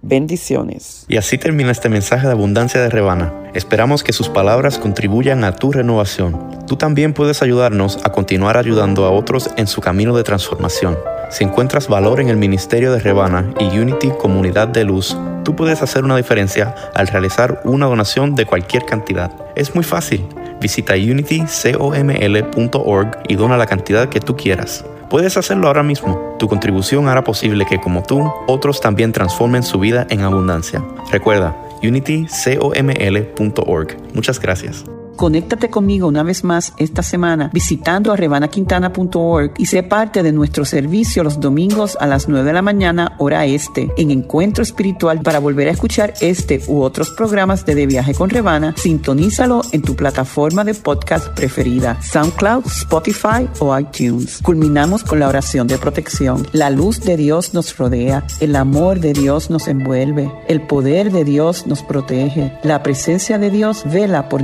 Bendiciones. 0.03 1.05
Y 1.07 1.17
así 1.17 1.39
termina 1.39 1.71
este 1.71 1.89
mensaje 1.89 2.27
de 2.27 2.33
abundancia 2.33 2.81
de 2.81 2.89
Rebana. 2.89 3.33
Esperamos 3.55 4.03
que 4.03 4.13
sus 4.13 4.29
palabras 4.29 4.77
contribuyan 4.77 5.43
a 5.43 5.55
tu 5.55 5.71
renovación. 5.71 6.37
Tú 6.67 6.75
también 6.75 7.13
puedes 7.13 7.41
ayudarnos 7.41 7.97
a 8.03 8.11
continuar 8.11 8.57
ayudando 8.57 9.05
a 9.05 9.11
otros 9.11 9.49
en 9.57 9.65
su 9.65 9.81
camino 9.81 10.15
de 10.15 10.23
transformación. 10.23 10.97
Si 11.33 11.43
encuentras 11.43 11.87
valor 11.87 12.21
en 12.21 12.29
el 12.29 12.37
ministerio 12.37 12.91
de 12.91 12.99
Rebana 12.99 13.51
y 13.59 13.79
Unity 13.79 14.11
Comunidad 14.19 14.67
de 14.67 14.83
Luz, 14.83 15.17
tú 15.43 15.55
puedes 15.55 15.81
hacer 15.81 16.03
una 16.03 16.15
diferencia 16.15 16.75
al 16.93 17.07
realizar 17.07 17.59
una 17.63 17.87
donación 17.87 18.35
de 18.35 18.45
cualquier 18.45 18.85
cantidad. 18.85 19.31
Es 19.55 19.73
muy 19.73 19.83
fácil. 19.83 20.27
Visita 20.61 20.93
unitycoml.org 20.93 23.17
y 23.27 23.35
dona 23.35 23.57
la 23.57 23.65
cantidad 23.65 24.09
que 24.09 24.19
tú 24.19 24.37
quieras. 24.37 24.85
Puedes 25.09 25.35
hacerlo 25.35 25.65
ahora 25.65 25.81
mismo. 25.81 26.35
Tu 26.37 26.47
contribución 26.47 27.07
hará 27.07 27.23
posible 27.23 27.65
que, 27.65 27.81
como 27.81 28.03
tú, 28.03 28.31
otros 28.45 28.79
también 28.79 29.11
transformen 29.11 29.63
su 29.63 29.79
vida 29.79 30.05
en 30.11 30.21
abundancia. 30.21 30.85
Recuerda, 31.11 31.57
unitycoml.org. 31.81 33.97
Muchas 34.13 34.39
gracias. 34.39 34.85
Conéctate 35.15 35.69
conmigo 35.69 36.07
una 36.07 36.23
vez 36.23 36.43
más 36.43 36.73
esta 36.77 37.03
semana 37.03 37.49
visitando 37.53 38.11
a 38.11 38.15
rebanaquintana.org 38.15 39.53
y 39.57 39.67
sé 39.67 39.83
parte 39.83 40.23
de 40.23 40.31
nuestro 40.31 40.65
servicio 40.65 41.23
los 41.23 41.39
domingos 41.39 41.97
a 41.99 42.07
las 42.07 42.27
9 42.27 42.45
de 42.45 42.53
la 42.53 42.61
mañana 42.61 43.15
hora 43.19 43.45
este 43.45 43.91
en 43.97 44.11
Encuentro 44.11 44.63
Espiritual 44.63 45.21
para 45.21 45.39
volver 45.39 45.67
a 45.67 45.71
escuchar 45.71 46.13
este 46.21 46.61
u 46.67 46.81
otros 46.81 47.11
programas 47.11 47.65
de 47.65 47.75
De 47.75 47.85
Viaje 47.85 48.13
con 48.13 48.29
Rebana. 48.29 48.73
Sintonízalo 48.77 49.61
en 49.71 49.81
tu 49.81 49.95
plataforma 49.95 50.63
de 50.63 50.73
podcast 50.73 51.27
preferida, 51.29 52.01
SoundCloud, 52.01 52.65
Spotify 52.65 53.47
o 53.59 53.77
iTunes. 53.77 54.39
Culminamos 54.41 55.03
con 55.03 55.19
la 55.19 55.27
oración 55.27 55.67
de 55.67 55.77
protección. 55.77 56.45
La 56.51 56.69
luz 56.69 57.01
de 57.01 57.17
Dios 57.17 57.53
nos 57.53 57.77
rodea, 57.77 58.25
el 58.39 58.55
amor 58.55 58.99
de 58.99 59.13
Dios 59.13 59.49
nos 59.49 59.67
envuelve, 59.67 60.31
el 60.47 60.61
poder 60.61 61.11
de 61.11 61.23
Dios 61.23 61.67
nos 61.67 61.83
protege, 61.83 62.57
la 62.63 62.83
presencia 62.83 63.37
de 63.37 63.49
Dios 63.49 63.83
vela 63.85 64.29
por 64.29 64.43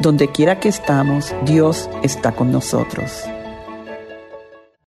donde 0.00 0.28
quiera 0.28 0.60
que 0.60 0.68
estamos, 0.68 1.34
Dios 1.44 1.88
está 2.02 2.32
con 2.32 2.52
nosotros. 2.52 3.24